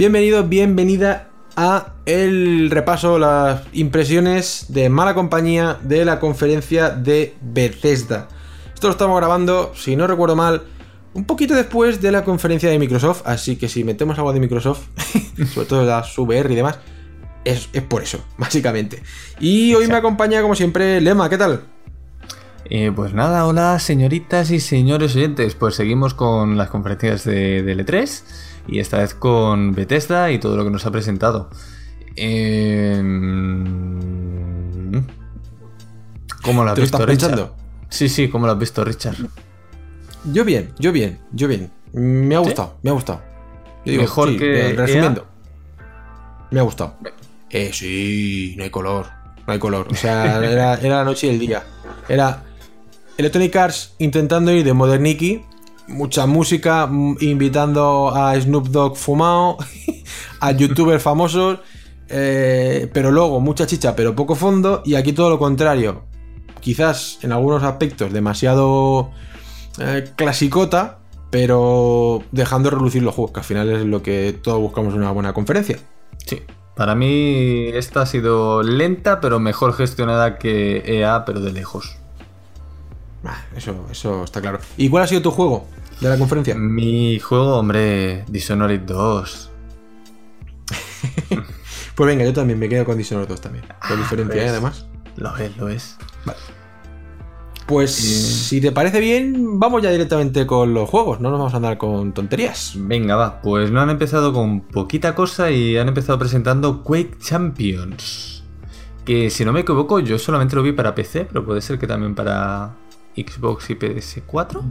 Bienvenido, 0.00 0.44
bienvenida 0.44 1.28
a 1.56 1.92
el 2.06 2.70
repaso, 2.70 3.18
las 3.18 3.64
impresiones 3.74 4.64
de 4.70 4.88
mala 4.88 5.12
compañía 5.12 5.76
de 5.82 6.06
la 6.06 6.20
conferencia 6.20 6.88
de 6.88 7.34
Bethesda. 7.42 8.26
Esto 8.72 8.86
lo 8.86 8.92
estamos 8.92 9.14
grabando, 9.18 9.74
si 9.74 9.96
no 9.96 10.06
recuerdo 10.06 10.36
mal, 10.36 10.62
un 11.12 11.26
poquito 11.26 11.54
después 11.54 12.00
de 12.00 12.12
la 12.12 12.24
conferencia 12.24 12.70
de 12.70 12.78
Microsoft, 12.78 13.20
así 13.26 13.56
que 13.56 13.68
si 13.68 13.84
metemos 13.84 14.16
algo 14.16 14.32
de 14.32 14.40
Microsoft, 14.40 14.86
sobre 15.52 15.66
todo 15.66 15.84
la 15.84 16.02
VR 16.16 16.50
y 16.50 16.56
demás, 16.56 16.78
es, 17.44 17.68
es 17.74 17.82
por 17.82 18.02
eso, 18.02 18.24
básicamente. 18.38 19.02
Y 19.38 19.74
hoy 19.74 19.86
me 19.86 19.96
acompaña, 19.96 20.40
como 20.40 20.54
siempre, 20.54 21.02
Lema, 21.02 21.28
¿qué 21.28 21.36
tal? 21.36 21.60
Eh, 22.72 22.92
pues 22.94 23.12
nada, 23.12 23.46
hola 23.46 23.80
señoritas 23.80 24.52
y 24.52 24.60
señores 24.60 25.16
oyentes, 25.16 25.56
pues 25.56 25.74
seguimos 25.74 26.14
con 26.14 26.56
las 26.56 26.70
conferencias 26.70 27.24
de, 27.24 27.64
de 27.64 27.76
L3 27.76 28.22
y 28.68 28.78
esta 28.78 28.98
vez 28.98 29.12
con 29.12 29.74
Bethesda 29.74 30.30
y 30.30 30.38
todo 30.38 30.56
lo 30.56 30.62
que 30.62 30.70
nos 30.70 30.86
ha 30.86 30.92
presentado. 30.92 31.50
Eh... 32.14 32.94
¿Cómo 36.42 36.62
lo 36.62 36.70
has 36.70 36.74
¿Te 36.76 36.80
lo 36.80 36.84
visto, 36.84 36.96
estás 36.96 37.08
Richard? 37.08 37.30
pensando? 37.30 37.56
Sí, 37.88 38.08
sí, 38.08 38.28
¿cómo 38.28 38.46
lo 38.46 38.52
has 38.52 38.58
visto, 38.58 38.84
Richard? 38.84 39.16
Yo 40.32 40.44
bien, 40.44 40.72
yo 40.78 40.92
bien, 40.92 41.18
yo 41.32 41.48
bien. 41.48 41.72
Me 41.92 42.36
ha 42.36 42.38
gustado, 42.38 42.78
me 42.82 42.90
ha 42.90 42.92
gustado. 42.92 43.20
Yo 43.84 43.92
digo, 43.92 44.02
Mejor 44.02 44.28
sí, 44.28 44.36
que 44.38 44.70
eh, 44.70 44.72
resumiendo. 44.74 45.26
Me 46.52 46.60
ha 46.60 46.62
gustado. 46.62 46.94
Eh, 47.50 47.72
sí, 47.72 48.54
no 48.56 48.62
hay 48.62 48.70
color. 48.70 49.06
No 49.44 49.52
hay 49.52 49.58
color. 49.58 49.88
O 49.90 49.94
sea, 49.96 50.36
era, 50.44 50.74
era 50.74 50.98
la 50.98 51.04
noche 51.04 51.26
y 51.26 51.30
el 51.30 51.40
día. 51.40 51.64
Era 52.08 52.44
Electronic 53.20 53.54
Arts 53.54 53.94
intentando 53.98 54.50
ir 54.50 54.64
de 54.64 54.72
Moderniki. 54.72 55.44
Mucha 55.88 56.26
música, 56.26 56.86
mm, 56.86 57.18
invitando 57.20 58.14
a 58.14 58.40
Snoop 58.40 58.68
Dogg 58.68 58.96
fumado, 58.96 59.58
a 60.40 60.52
youtubers 60.52 61.02
famosos, 61.10 61.58
eh, 62.08 62.88
pero 62.92 63.10
luego 63.10 63.40
mucha 63.40 63.66
chicha, 63.66 63.94
pero 63.94 64.16
poco 64.16 64.34
fondo. 64.34 64.82
Y 64.86 64.94
aquí 64.94 65.12
todo 65.12 65.28
lo 65.28 65.38
contrario. 65.38 66.04
Quizás 66.60 67.18
en 67.22 67.32
algunos 67.32 67.62
aspectos 67.62 68.12
demasiado 68.12 69.10
eh, 69.78 70.10
clasicota, 70.16 71.00
pero 71.30 72.22
dejando 72.32 72.70
relucir 72.70 73.02
los 73.02 73.14
juegos, 73.14 73.32
que 73.32 73.40
al 73.40 73.44
final 73.44 73.70
es 73.70 73.84
lo 73.84 74.02
que 74.02 74.38
todos 74.42 74.60
buscamos 74.60 74.94
en 74.94 75.00
una 75.00 75.12
buena 75.12 75.32
conferencia. 75.32 75.78
Sí. 76.26 76.40
Para 76.74 76.94
mí 76.94 77.68
esta 77.74 78.02
ha 78.02 78.06
sido 78.06 78.62
lenta, 78.62 79.20
pero 79.20 79.38
mejor 79.40 79.74
gestionada 79.74 80.38
que 80.38 80.82
EA, 80.86 81.24
pero 81.26 81.40
de 81.40 81.52
lejos. 81.52 82.00
Ah, 83.24 83.42
Eso, 83.54 83.86
eso 83.90 84.24
está 84.24 84.40
claro. 84.40 84.58
¿Y 84.76 84.88
cuál 84.88 85.04
ha 85.04 85.06
sido 85.06 85.20
tu 85.22 85.30
juego 85.30 85.66
de 86.00 86.08
la 86.08 86.16
conferencia? 86.18 86.54
Mi 86.54 87.18
juego, 87.18 87.56
hombre, 87.58 88.24
Dishonored 88.28 88.80
2. 88.80 89.50
Pues 91.96 92.06
venga, 92.06 92.24
yo 92.24 92.32
también 92.32 92.58
me 92.58 92.66
quedo 92.68 92.86
con 92.86 92.96
Dishonored 92.96 93.28
2 93.28 93.40
también. 93.42 93.64
Con 93.86 93.98
diferencia, 93.98 94.34
ves. 94.36 94.44
¿eh? 94.46 94.48
además. 94.48 94.86
Lo 95.16 95.36
es, 95.36 95.54
lo 95.58 95.68
es. 95.68 95.96
Pues 97.66 97.98
Eh. 97.98 98.02
si 98.02 98.60
te 98.62 98.72
parece 98.72 99.00
bien, 99.00 99.60
vamos 99.60 99.82
ya 99.82 99.90
directamente 99.90 100.46
con 100.46 100.72
los 100.72 100.88
juegos. 100.88 101.20
No 101.20 101.28
nos 101.30 101.38
vamos 101.38 101.52
a 101.52 101.56
andar 101.58 101.76
con 101.76 102.12
tonterías. 102.14 102.72
Venga, 102.76 103.16
va. 103.16 103.42
Pues 103.42 103.70
no 103.70 103.82
han 103.82 103.90
empezado 103.90 104.32
con 104.32 104.62
poquita 104.62 105.14
cosa 105.14 105.50
y 105.50 105.76
han 105.76 105.88
empezado 105.88 106.18
presentando 106.18 106.82
Quake 106.82 107.18
Champions. 107.18 108.44
Que 109.04 109.28
si 109.28 109.44
no 109.44 109.52
me 109.52 109.60
equivoco, 109.60 110.00
yo 110.00 110.18
solamente 110.18 110.56
lo 110.56 110.62
vi 110.62 110.72
para 110.72 110.94
PC, 110.94 111.26
pero 111.26 111.44
puede 111.44 111.60
ser 111.60 111.78
que 111.78 111.86
también 111.86 112.14
para 112.14 112.76
Xbox 113.22 113.70
y 113.70 113.74
PS4. 113.74 114.62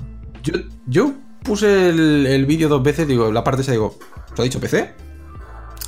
Yo, 0.43 0.53
yo 0.87 1.13
puse 1.43 1.89
el, 1.89 2.25
el 2.27 2.45
vídeo 2.45 2.69
dos 2.69 2.83
veces, 2.83 3.07
digo, 3.07 3.31
la 3.31 3.43
parte 3.43 3.61
esa, 3.61 3.71
digo, 3.71 3.97
¿se 4.33 4.41
ha 4.41 4.45
dicho 4.45 4.59
PC? 4.59 4.93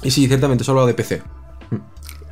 Y 0.04 0.12
sí, 0.12 0.28
ciertamente, 0.28 0.64
solo 0.64 0.86
de 0.86 0.94
PC. 0.94 1.22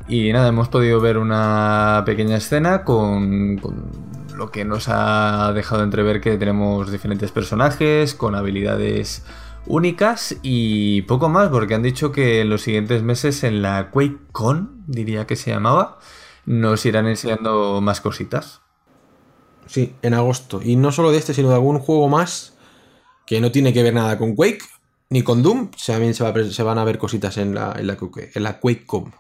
Y 0.08 0.34
nada, 0.34 0.48
hemos 0.48 0.70
podido 0.70 1.00
ver 1.00 1.20
una 1.20 2.02
pequeña 2.06 2.38
escena 2.38 2.84
con, 2.84 3.58
con 3.58 3.92
lo 4.36 4.50
que 4.50 4.66
nos 4.66 4.88
ha 4.90 5.52
dejado 5.54 5.84
entrever 5.84 6.20
que 6.20 6.38
tenemos 6.38 6.92
diferentes 6.92 7.32
personajes 7.32 8.16
con 8.16 8.34
habilidades 8.34 9.24
únicas 9.68 10.36
y 10.42 11.04
poco 11.04 11.30
más, 11.30 11.50
porque 11.50 11.76
han 11.76 11.84
dicho 11.84 12.12
que 12.12 12.42
en 12.42 12.50
los 12.50 12.64
siguientes 12.64 13.04
meses 13.04 13.44
en 13.44 13.62
la 13.62 13.92
QuakeCon, 13.92 14.84
diría 14.88 15.28
que 15.28 15.36
se 15.36 15.52
llamaba, 15.52 16.00
nos 16.46 16.86
irán 16.88 17.06
enseñando 17.06 17.80
más 17.80 18.02
cositas. 18.02 18.62
Sí, 19.70 19.94
en 20.02 20.14
agosto. 20.16 20.62
Y 20.64 20.76
no 20.76 20.92
solo 20.92 21.12
de 21.12 21.18
este, 21.20 21.34
sino 21.34 21.50
de 21.50 21.56
algún 21.56 21.80
juego 21.80 22.10
más 22.10 22.58
que 23.28 23.42
no 23.42 23.52
tiene 23.52 23.74
que 23.74 23.84
ver 23.84 23.94
nada 23.94 24.18
con 24.18 24.36
Quake 24.36 24.66
ni 25.10 25.22
con 25.24 25.44
Doom. 25.44 25.72
También 25.86 26.14
se, 26.14 26.24
va 26.24 26.32
a 26.32 26.34
pre- 26.34 26.52
se 26.52 26.64
van 26.64 26.78
a 26.80 26.84
ver 26.84 26.98
cositas 26.98 27.38
en 27.38 27.56
la, 27.56 27.76
en 27.78 27.88
la, 27.88 27.98
Quake- 27.98 28.32
en 28.36 28.44
la 28.44 28.60
QuakeCon. 28.60 29.14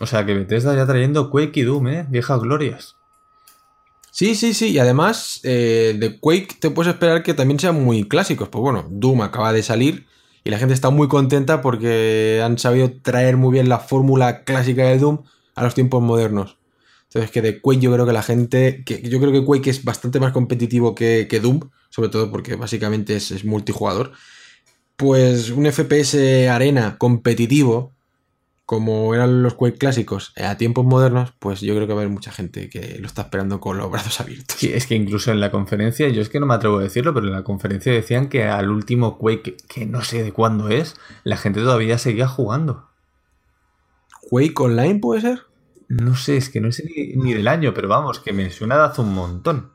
O 0.00 0.06
sea 0.06 0.24
que 0.24 0.34
Bethesda 0.34 0.74
ya 0.76 0.86
trayendo 0.86 1.30
Quake 1.30 1.60
y 1.60 1.62
Doom, 1.64 1.88
¿eh? 1.88 2.06
Viejas 2.08 2.40
glorias. 2.40 2.96
Sí, 4.12 4.34
sí, 4.34 4.54
sí. 4.54 4.70
Y 4.70 4.78
además, 4.78 5.40
eh, 5.44 5.96
de 5.98 6.18
Quake 6.18 6.56
te 6.60 6.70
puedes 6.70 6.92
esperar 6.92 7.22
que 7.22 7.34
también 7.34 7.60
sean 7.60 7.82
muy 7.82 8.08
clásicos. 8.08 8.48
Pues 8.48 8.62
bueno, 8.62 8.86
Doom 8.90 9.22
acaba 9.22 9.52
de 9.52 9.62
salir 9.62 10.06
y 10.44 10.50
la 10.50 10.58
gente 10.58 10.74
está 10.74 10.90
muy 10.90 11.08
contenta 11.08 11.60
porque 11.62 12.40
han 12.44 12.58
sabido 12.58 12.92
traer 13.02 13.36
muy 13.36 13.52
bien 13.52 13.68
la 13.68 13.78
fórmula 13.78 14.44
clásica 14.44 14.84
de 14.84 14.98
Doom 14.98 15.22
a 15.54 15.62
los 15.64 15.74
tiempos 15.74 16.02
modernos. 16.02 16.56
Entonces, 17.10 17.32
que 17.32 17.42
de 17.42 17.60
Quake 17.60 17.80
yo 17.80 17.92
creo 17.92 18.06
que 18.06 18.12
la 18.12 18.22
gente. 18.22 18.84
Que, 18.84 19.02
yo 19.02 19.18
creo 19.18 19.32
que 19.32 19.44
Quake 19.44 19.70
es 19.70 19.84
bastante 19.84 20.20
más 20.20 20.32
competitivo 20.32 20.94
que, 20.94 21.26
que 21.28 21.40
Doom, 21.40 21.70
sobre 21.88 22.08
todo 22.08 22.30
porque 22.30 22.54
básicamente 22.54 23.16
es, 23.16 23.32
es 23.32 23.44
multijugador. 23.44 24.12
Pues 24.94 25.50
un 25.50 25.66
FPS 25.66 26.14
arena 26.48 26.98
competitivo, 26.98 27.92
como 28.64 29.12
eran 29.12 29.42
los 29.42 29.54
Quake 29.54 29.76
clásicos, 29.76 30.32
eh, 30.36 30.44
a 30.44 30.56
tiempos 30.56 30.84
modernos, 30.84 31.32
pues 31.40 31.60
yo 31.62 31.74
creo 31.74 31.88
que 31.88 31.94
va 31.94 32.00
a 32.00 32.02
haber 32.02 32.14
mucha 32.14 32.30
gente 32.30 32.70
que 32.70 32.98
lo 33.00 33.08
está 33.08 33.22
esperando 33.22 33.58
con 33.58 33.76
los 33.76 33.90
brazos 33.90 34.20
abiertos. 34.20 34.56
Sí, 34.56 34.70
es 34.72 34.86
que 34.86 34.94
incluso 34.94 35.32
en 35.32 35.40
la 35.40 35.50
conferencia, 35.50 36.08
yo 36.10 36.22
es 36.22 36.28
que 36.28 36.38
no 36.38 36.46
me 36.46 36.54
atrevo 36.54 36.78
a 36.78 36.82
decirlo, 36.82 37.12
pero 37.12 37.26
en 37.26 37.32
la 37.32 37.42
conferencia 37.42 37.92
decían 37.92 38.28
que 38.28 38.44
al 38.44 38.70
último 38.70 39.18
Quake, 39.18 39.56
que 39.68 39.84
no 39.84 40.04
sé 40.04 40.22
de 40.22 40.30
cuándo 40.30 40.68
es, 40.68 40.94
la 41.24 41.36
gente 41.36 41.60
todavía 41.60 41.98
seguía 41.98 42.28
jugando. 42.28 42.88
¿Quake 44.28 44.54
Online 44.62 45.00
puede 45.00 45.22
ser? 45.22 45.49
No 45.90 46.14
sé, 46.14 46.36
es 46.36 46.50
que 46.50 46.60
no 46.60 46.70
sé 46.70 46.84
ni, 46.84 47.20
ni 47.20 47.34
del 47.34 47.48
año, 47.48 47.74
pero 47.74 47.88
vamos, 47.88 48.20
que 48.20 48.32
me 48.32 48.48
suena 48.50 48.76
de 48.76 48.84
hace 48.84 49.00
un 49.00 49.12
montón. 49.12 49.72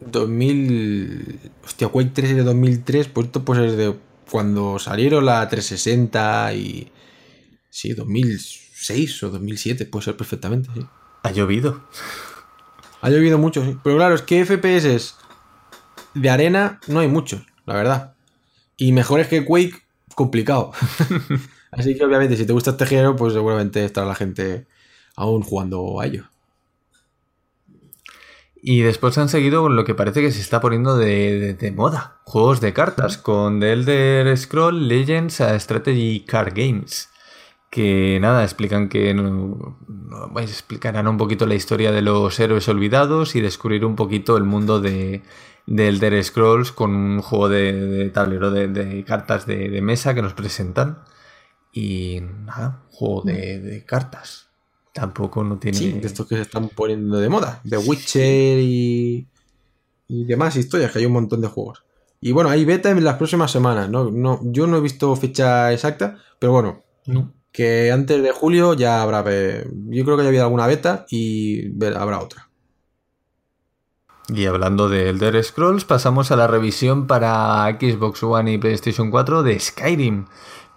2000. 0.00 1.40
Hostia, 1.64 1.88
Quake 1.88 2.10
3 2.12 2.30
es 2.30 2.36
de 2.36 2.42
2003, 2.42 3.08
pues 3.08 3.28
esto 3.28 3.42
puede 3.42 3.70
ser 3.70 3.78
de 3.78 3.94
cuando 4.30 4.78
salieron 4.78 5.24
la 5.24 5.48
360 5.48 6.52
y. 6.52 6.92
Sí, 7.70 7.94
2006 7.94 9.22
o 9.22 9.30
2007, 9.30 9.86
puede 9.86 10.04
ser 10.04 10.18
perfectamente, 10.18 10.68
sí. 10.74 10.86
Ha 11.22 11.32
llovido. 11.32 11.88
Ha 13.00 13.08
llovido 13.08 13.38
mucho, 13.38 13.64
sí. 13.64 13.74
Pero 13.82 13.96
claro, 13.96 14.14
es 14.14 14.20
que 14.22 14.44
FPS 14.44 15.14
de 16.12 16.28
arena 16.28 16.78
no 16.88 17.00
hay 17.00 17.08
muchos, 17.08 17.40
la 17.64 17.72
verdad. 17.72 18.14
Y 18.76 18.92
mejores 18.92 19.28
que 19.28 19.46
Quake, 19.46 19.82
complicado. 20.14 20.72
Así 21.70 21.96
que 21.96 22.04
obviamente, 22.04 22.36
si 22.36 22.44
te 22.44 22.52
gusta 22.52 22.72
este 22.72 22.84
género, 22.84 23.16
pues 23.16 23.32
seguramente 23.32 23.82
estará 23.82 24.06
la 24.06 24.14
gente 24.14 24.66
aún 25.16 25.42
jugando 25.42 26.00
a 26.00 26.06
ello. 26.06 26.24
Y 28.68 28.80
después 28.80 29.16
han 29.18 29.28
seguido 29.28 29.62
con 29.62 29.76
lo 29.76 29.84
que 29.84 29.94
parece 29.94 30.20
que 30.22 30.32
se 30.32 30.40
está 30.40 30.60
poniendo 30.60 30.96
de, 30.96 31.72
moda. 31.76 32.20
Juegos 32.24 32.60
de 32.60 32.72
cartas, 32.72 33.16
con 33.16 33.60
The 33.60 33.72
Elder 33.72 34.36
Scroll 34.36 34.88
Legends 34.88 35.40
a 35.40 35.58
Strategy 35.58 36.24
Card 36.26 36.52
Games. 36.54 37.08
Que 37.70 38.18
nada, 38.20 38.42
explican 38.42 38.88
que 38.88 39.14
no, 39.14 39.78
pues 40.32 40.50
explicarán 40.50 41.06
un 41.06 41.16
poquito 41.16 41.46
la 41.46 41.54
historia 41.54 41.92
de 41.92 42.02
los 42.02 42.40
héroes 42.40 42.68
olvidados 42.68 43.36
y 43.36 43.40
descubrir 43.40 43.84
un 43.84 43.94
poquito 43.94 44.36
el 44.36 44.44
mundo 44.44 44.80
de, 44.80 45.22
de 45.66 45.88
Elder 45.88 46.24
Scrolls 46.24 46.72
con 46.72 46.94
un 46.94 47.22
juego 47.22 47.48
de, 47.48 48.10
tablero 48.12 48.50
de, 48.50 49.04
cartas 49.04 49.46
de, 49.46 49.80
mesa 49.80 50.14
que 50.14 50.22
nos 50.22 50.34
presentan. 50.34 51.04
Y 51.72 52.20
nada, 52.20 52.82
juego 52.90 53.22
de 53.22 53.84
cartas. 53.86 54.45
Tampoco 54.96 55.44
no 55.44 55.58
tiene. 55.58 55.76
Sí, 55.76 55.92
de 55.92 56.06
estos 56.06 56.26
que 56.26 56.36
se 56.36 56.42
están 56.42 56.70
poniendo 56.70 57.18
de 57.18 57.28
moda. 57.28 57.60
The 57.68 57.76
Witcher 57.76 58.58
y, 58.58 59.28
y 60.08 60.24
demás 60.24 60.56
historias, 60.56 60.90
que 60.90 61.00
hay 61.00 61.04
un 61.06 61.12
montón 61.12 61.42
de 61.42 61.48
juegos. 61.48 61.84
Y 62.18 62.32
bueno, 62.32 62.48
hay 62.48 62.64
beta 62.64 62.90
en 62.90 63.04
las 63.04 63.16
próximas 63.16 63.50
semanas. 63.50 63.90
¿no? 63.90 64.10
No, 64.10 64.40
yo 64.42 64.66
no 64.66 64.78
he 64.78 64.80
visto 64.80 65.14
fecha 65.16 65.70
exacta, 65.70 66.16
pero 66.38 66.52
bueno, 66.52 66.82
No. 67.04 67.34
que 67.52 67.92
antes 67.92 68.22
de 68.22 68.30
julio 68.32 68.72
ya 68.72 69.02
habrá. 69.02 69.22
Yo 69.22 70.04
creo 70.06 70.16
que 70.16 70.22
ya 70.22 70.28
había 70.30 70.44
alguna 70.44 70.66
beta 70.66 71.04
y 71.10 71.70
habrá 71.94 72.20
otra. 72.20 72.48
Y 74.28 74.46
hablando 74.46 74.88
de 74.88 75.10
Elder 75.10 75.44
Scrolls, 75.44 75.84
pasamos 75.84 76.30
a 76.30 76.36
la 76.36 76.46
revisión 76.46 77.06
para 77.06 77.64
Xbox 77.78 78.22
One 78.22 78.54
y 78.54 78.58
PlayStation 78.58 79.10
4 79.10 79.42
de 79.42 79.60
Skyrim, 79.60 80.24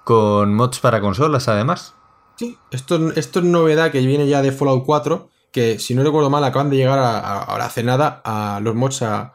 con 0.04 0.54
mods 0.54 0.80
para 0.80 1.00
consolas 1.02 1.48
además. 1.48 1.96
Sí, 2.40 2.58
esto, 2.72 3.12
esto 3.18 3.40
es 3.40 3.46
novedad 3.46 3.92
que 3.92 4.00
viene 4.00 4.26
ya 4.26 4.42
de 4.42 4.54
Fallout 4.54 4.86
4, 4.86 5.30
que 5.52 5.78
si 5.78 5.94
no 5.94 6.04
recuerdo 6.04 6.30
mal 6.30 6.42
acaban 6.46 6.70
de 6.70 6.78
llegar 6.78 6.98
a, 6.98 7.20
a- 7.20 7.44
ahora 7.44 7.66
hace 7.66 7.84
nada 7.84 8.22
a 8.24 8.62
los 8.64 8.76
mods 8.76 9.02
a, 9.02 9.34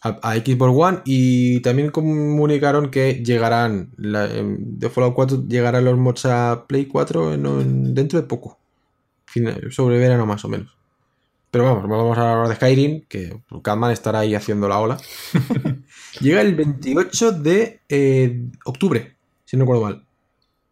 a, 0.00 0.34
Xbox 0.36 0.72
One 0.74 1.02
y 1.04 1.60
también 1.60 1.90
comunicaron 1.90 2.90
que 2.90 3.22
llegarán, 3.22 3.90
em, 4.02 4.56
de 4.78 4.88
Fallout 4.88 5.12
4 5.14 5.44
llegarán 5.48 5.84
los 5.84 5.98
mods 5.98 6.24
a 6.24 6.64
Play 6.66 6.86
4 6.86 7.36
dentro 7.36 8.18
de 8.18 8.26
poco, 8.26 8.58
sobre 9.68 9.98
verano 9.98 10.24
más 10.24 10.42
o 10.46 10.48
menos. 10.48 10.74
Pero 11.50 11.64
vamos, 11.64 11.82
vamos 11.82 12.16
a 12.16 12.32
hablar 12.32 12.48
de 12.48 12.54
Skyrim, 12.54 13.02
que 13.06 13.42
Catman 13.62 13.90
estará 13.90 14.20
ahí 14.20 14.34
haciendo 14.34 14.66
la 14.66 14.78
ola. 14.78 14.96
Llega 16.22 16.40
el 16.40 16.54
28 16.54 17.32
de 17.32 17.80
eh, 17.90 18.44
octubre, 18.64 19.14
si 19.44 19.58
no 19.58 19.64
recuerdo 19.64 19.82
mal. 19.82 20.06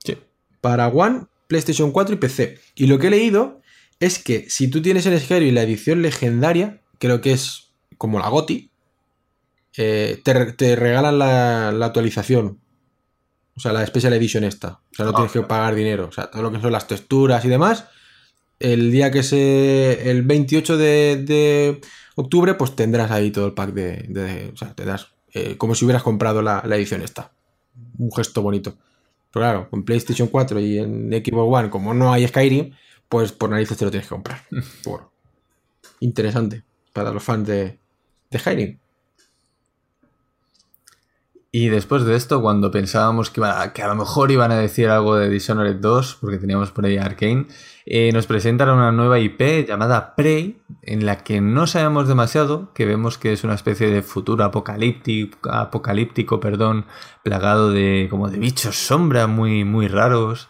Sí. 0.03 0.17
Para 0.63 0.89
One, 0.89 1.27
PlayStation 1.49 1.91
4 1.91 2.15
y 2.15 2.19
PC. 2.19 2.61
Y 2.77 2.87
lo 2.87 2.99
que 2.99 3.09
he 3.09 3.11
leído 3.11 3.61
es 3.99 4.21
que 4.21 4.49
si 4.49 4.69
tú 4.69 4.81
tienes 4.81 5.07
el 5.07 5.19
Skyrim 5.19 5.55
la 5.55 5.63
edición 5.63 6.03
legendaria, 6.03 6.81
creo 6.99 7.21
que 7.21 7.33
es 7.33 7.73
como 7.97 8.21
la 8.21 8.29
GOTI, 8.29 8.71
eh, 9.77 10.21
te, 10.25 10.77
regalan 10.77 11.19
la, 11.19 11.69
actualización. 11.87 12.61
O 13.55 13.61
sea, 13.61 13.73
la 13.73 13.87
Special 13.87 14.13
Edition 14.13 14.45
esta. 14.45 14.81
O 14.93 14.95
sea, 14.95 15.05
no 15.05 15.13
tienes 15.13 15.33
que 15.33 15.43
pagar 15.43 15.75
dinero. 15.75 16.07
O 16.09 16.13
sea, 16.13 16.31
todo 16.31 16.43
lo 16.43 16.53
que 16.53 16.61
son 16.61 16.73
las 16.73 16.87
texturas 16.87 17.45
y 17.45 17.49
demás. 17.49 17.87
El 18.59 18.91
día 18.91 19.11
que 19.11 19.23
se. 19.23 20.11
El 20.11 20.23
28 20.23 20.77
de, 20.77 21.81
octubre, 22.17 22.55
pues 22.55 22.75
tendrás 22.75 23.11
ahí 23.11 23.31
todo 23.31 23.47
el 23.47 23.55
pack 23.55 23.73
de. 23.73 24.51
o 24.53 24.57
sea, 24.57 24.75
te 24.75 24.85
das. 24.85 25.09
Eh, 25.33 25.57
como 25.57 25.75
si 25.75 25.85
hubieras 25.85 26.03
comprado 26.03 26.43
la, 26.43 26.63
edición 26.65 27.03
esta. 27.03 27.33
Un 27.99 28.11
gesto 28.13 28.43
bonito. 28.43 28.77
Pero 29.31 29.45
claro, 29.45 29.71
con 29.71 29.85
PlayStation 29.85 30.29
4 30.29 30.61
y 30.61 30.79
en 30.79 31.11
Xbox 31.11 31.59
One, 31.59 31.71
como 31.71 31.95
no 31.95 32.13
hay 32.13 32.27
Skyrim, 32.27 32.73
pues 33.09 33.33
por 33.33 33.51
narices 33.51 33.77
te 33.77 33.85
lo 33.85 33.91
tienes 33.91 34.09
que 34.09 34.15
comprar. 34.15 34.43
Por... 34.85 35.11
Interesante 36.01 36.65
para 36.93 37.13
los 37.13 37.23
fans 37.23 37.47
de, 37.47 37.79
de 38.31 38.39
Skyrim. 38.39 38.79
Y 41.51 41.71
después 41.71 42.05
de 42.05 42.15
esto, 42.15 42.43
cuando 42.43 42.71
pensábamos 42.71 43.31
que, 43.31 43.43
a, 43.43 43.73
que 43.73 43.83
a 43.83 43.89
lo 43.89 43.95
mejor 43.95 44.31
iban 44.31 44.53
a 44.53 44.57
decir 44.57 44.91
algo 44.91 45.17
de 45.17 45.31
Dishonored 45.31 45.77
2, 45.77 46.19
porque 46.21 46.37
teníamos 46.37 46.73
por 46.73 46.85
ahí 46.85 46.99
Arkane, 46.99 47.47
eh, 47.87 48.13
nos 48.13 48.27
presentan 48.27 48.69
una 48.69 48.93
nueva 48.93 49.19
IP 49.19 49.67
llamada 49.67 50.15
Prey, 50.15 50.61
en 50.83 51.07
la 51.07 51.25
que 51.25 51.41
no 51.41 51.67
sabemos 51.67 52.07
demasiado, 52.07 52.75
que 52.75 52.85
vemos 52.85 53.17
que 53.17 53.33
es 53.33 53.45
una 53.45 53.55
especie 53.55 53.89
de 53.89 54.03
futuro 54.03 54.45
apocalíptico, 54.45 55.51
apocalíptico 55.51 56.39
perdón, 56.39 56.85
plagado 57.23 57.71
de 57.71 58.09
como 58.11 58.29
de 58.29 58.39
bichos 58.39 58.77
sombra 58.77 59.27
muy, 59.27 59.65
muy 59.65 59.89
raros. 59.89 60.49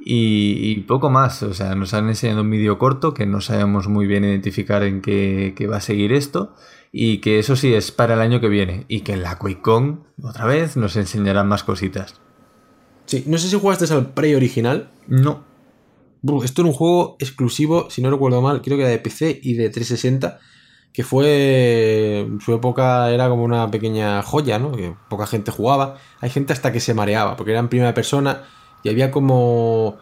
Y, 0.00 0.76
poco 0.82 1.10
más, 1.10 1.42
o 1.42 1.52
sea, 1.52 1.74
nos 1.74 1.92
han 1.92 2.08
enseñado 2.08 2.42
un 2.42 2.50
vídeo 2.50 2.78
corto 2.78 3.12
que 3.12 3.26
no 3.26 3.40
sabemos 3.40 3.88
muy 3.88 4.06
bien 4.06 4.24
identificar 4.24 4.84
en 4.84 5.02
qué, 5.02 5.54
qué 5.56 5.66
va 5.66 5.78
a 5.78 5.80
seguir 5.80 6.12
esto 6.12 6.54
y 6.92 7.18
que 7.18 7.38
eso 7.38 7.56
sí 7.56 7.74
es 7.74 7.90
para 7.90 8.14
el 8.14 8.20
año 8.20 8.40
que 8.40 8.48
viene 8.48 8.84
y 8.88 9.00
que 9.00 9.12
en 9.12 9.22
la 9.22 9.38
QuakeCon 9.38 10.04
otra 10.22 10.46
vez 10.46 10.76
nos 10.76 10.96
enseñarán 10.96 11.48
más 11.48 11.64
cositas. 11.64 12.20
Sí, 13.06 13.24
no 13.26 13.38
sé 13.38 13.48
si 13.48 13.58
jugaste 13.58 13.92
al 13.92 14.10
Prey 14.10 14.34
original. 14.34 14.90
No. 15.06 15.44
esto 16.44 16.62
era 16.62 16.68
un 16.68 16.74
juego 16.74 17.16
exclusivo, 17.18 17.88
si 17.90 18.02
no 18.02 18.10
recuerdo 18.10 18.42
mal, 18.42 18.62
creo 18.62 18.76
que 18.76 18.82
era 18.82 18.90
de 18.90 18.98
PC 18.98 19.40
y 19.42 19.54
de 19.54 19.70
360, 19.70 20.38
que 20.92 21.04
fue 21.04 22.20
en 22.20 22.40
su 22.40 22.52
época 22.52 23.10
era 23.10 23.28
como 23.28 23.44
una 23.44 23.70
pequeña 23.70 24.22
joya, 24.22 24.58
¿no? 24.58 24.72
Que 24.72 24.94
poca 25.08 25.26
gente 25.26 25.50
jugaba. 25.50 25.96
Hay 26.20 26.30
gente 26.30 26.52
hasta 26.52 26.72
que 26.72 26.80
se 26.80 26.94
mareaba, 26.94 27.36
porque 27.36 27.52
era 27.52 27.60
en 27.60 27.68
primera 27.68 27.94
persona 27.94 28.44
y 28.82 28.88
había 28.88 29.10
como 29.10 29.98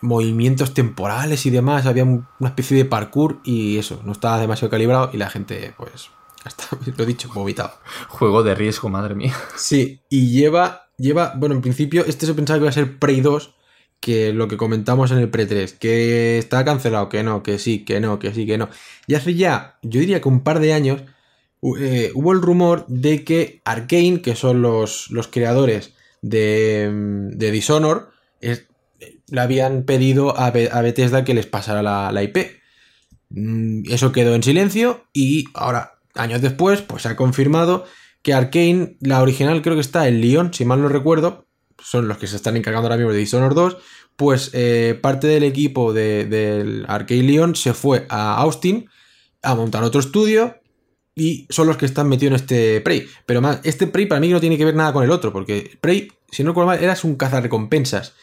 movimientos 0.00 0.74
temporales 0.74 1.46
y 1.46 1.50
demás, 1.50 1.86
había 1.86 2.04
una 2.04 2.28
especie 2.42 2.76
de 2.76 2.84
parkour 2.84 3.40
y 3.44 3.78
eso, 3.78 4.00
no 4.04 4.12
estaba 4.12 4.38
demasiado 4.38 4.70
calibrado 4.70 5.10
y 5.12 5.16
la 5.16 5.30
gente, 5.30 5.74
pues, 5.76 6.10
hasta 6.44 6.64
lo 6.96 7.04
he 7.04 7.06
dicho, 7.06 7.30
vomitado. 7.32 7.72
Juego 8.08 8.42
de 8.42 8.54
riesgo, 8.54 8.88
madre 8.88 9.14
mía. 9.14 9.34
Sí, 9.56 10.00
y 10.08 10.30
lleva, 10.30 10.88
lleva, 10.96 11.34
bueno, 11.36 11.54
en 11.54 11.62
principio, 11.62 12.04
este 12.06 12.26
se 12.26 12.34
pensaba 12.34 12.58
que 12.58 12.62
iba 12.62 12.70
a 12.70 12.72
ser 12.72 12.98
Prey 12.98 13.20
2, 13.20 13.54
que 14.00 14.32
lo 14.32 14.46
que 14.46 14.56
comentamos 14.56 15.10
en 15.10 15.18
el 15.18 15.30
Pre 15.30 15.46
3, 15.46 15.72
que 15.74 16.38
está 16.38 16.64
cancelado, 16.64 17.08
que 17.08 17.22
no, 17.22 17.42
que 17.42 17.58
sí, 17.58 17.84
que 17.84 18.00
no, 18.00 18.18
que 18.18 18.32
sí, 18.32 18.46
que 18.46 18.58
no. 18.58 18.68
Y 19.06 19.14
hace 19.14 19.34
ya, 19.34 19.78
yo 19.82 20.00
diría 20.00 20.20
que 20.20 20.28
un 20.28 20.40
par 20.40 20.60
de 20.60 20.72
años, 20.72 21.02
eh, 21.80 22.12
hubo 22.14 22.32
el 22.32 22.42
rumor 22.42 22.86
de 22.86 23.24
que 23.24 23.60
Arkane, 23.64 24.22
que 24.22 24.36
son 24.36 24.62
los, 24.62 25.10
los 25.10 25.28
creadores 25.28 25.94
de, 26.22 26.90
de 27.32 27.50
Dishonor, 27.50 28.10
es, 28.40 28.65
le 29.28 29.40
habían 29.40 29.84
pedido 29.84 30.38
a, 30.38 30.50
Bethesda 30.50 31.24
que 31.24 31.34
les 31.34 31.46
pasara 31.46 31.82
la, 31.82 32.22
IP. 32.22 32.38
Mm, 33.30 33.90
eso 33.90 34.12
quedó 34.12 34.34
en 34.34 34.42
silencio 34.42 35.06
y 35.12 35.46
ahora, 35.54 35.98
años 36.14 36.40
después, 36.42 36.82
pues 36.82 37.02
se 37.02 37.08
ha 37.08 37.16
confirmado 37.16 37.84
que 38.22 38.34
Arkane, 38.34 38.96
la 39.00 39.22
original 39.22 39.62
creo 39.62 39.74
que 39.74 39.80
está 39.80 40.08
en 40.08 40.20
Lyon, 40.20 40.52
si 40.52 40.64
mal 40.64 40.82
no 40.82 40.88
recuerdo, 40.88 41.46
son 41.78 42.08
los 42.08 42.18
que 42.18 42.26
se 42.26 42.36
están 42.36 42.56
encargando 42.56 42.86
ahora 42.86 42.96
mismo 42.96 43.12
de 43.12 43.18
Dishonored 43.18 43.54
2, 43.54 43.76
pues 44.16 44.50
eh, 44.54 44.98
parte 45.00 45.26
del 45.26 45.44
equipo 45.44 45.92
de, 45.92 46.84
Arkane 46.88 47.22
Lyon 47.22 47.54
se 47.54 47.74
fue 47.74 48.06
a 48.08 48.36
Austin 48.38 48.88
a 49.42 49.54
montar 49.54 49.84
otro 49.84 50.00
estudio 50.00 50.56
y 51.14 51.46
son 51.50 51.66
los 51.66 51.76
que 51.76 51.86
están 51.86 52.08
metidos 52.08 52.32
en 52.32 52.36
este 52.36 52.80
Prey. 52.80 53.08
Pero 53.26 53.40
más, 53.40 53.60
este 53.64 53.86
Prey 53.86 54.06
para 54.06 54.20
mí 54.20 54.28
no 54.28 54.40
tiene 54.40 54.58
que 54.58 54.64
ver 54.64 54.74
nada 54.74 54.92
con 54.92 55.04
el 55.04 55.10
otro, 55.10 55.32
porque 55.32 55.78
Prey, 55.80 56.12
si 56.30 56.42
no 56.42 56.50
recuerdo 56.50 56.68
mal, 56.68 56.82
eras 56.82 57.04
un 57.04 57.16
cazarrecompensas. 57.16 58.14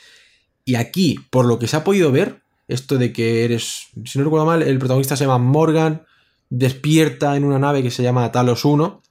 Y 0.65 0.75
aquí, 0.75 1.19
por 1.29 1.45
lo 1.45 1.59
que 1.59 1.67
se 1.67 1.75
ha 1.75 1.83
podido 1.83 2.11
ver, 2.11 2.41
esto 2.67 2.97
de 2.97 3.11
que 3.11 3.43
eres, 3.43 3.87
si 4.05 4.17
no 4.17 4.25
recuerdo 4.25 4.45
mal, 4.45 4.61
el 4.61 4.79
protagonista 4.79 5.15
se 5.15 5.25
llama 5.25 5.37
Morgan, 5.37 6.05
despierta 6.49 7.35
en 7.35 7.43
una 7.43 7.59
nave 7.59 7.83
que 7.83 7.91
se 7.91 8.03
llama 8.03 8.31
Talos 8.31 8.63
1. 8.63 9.01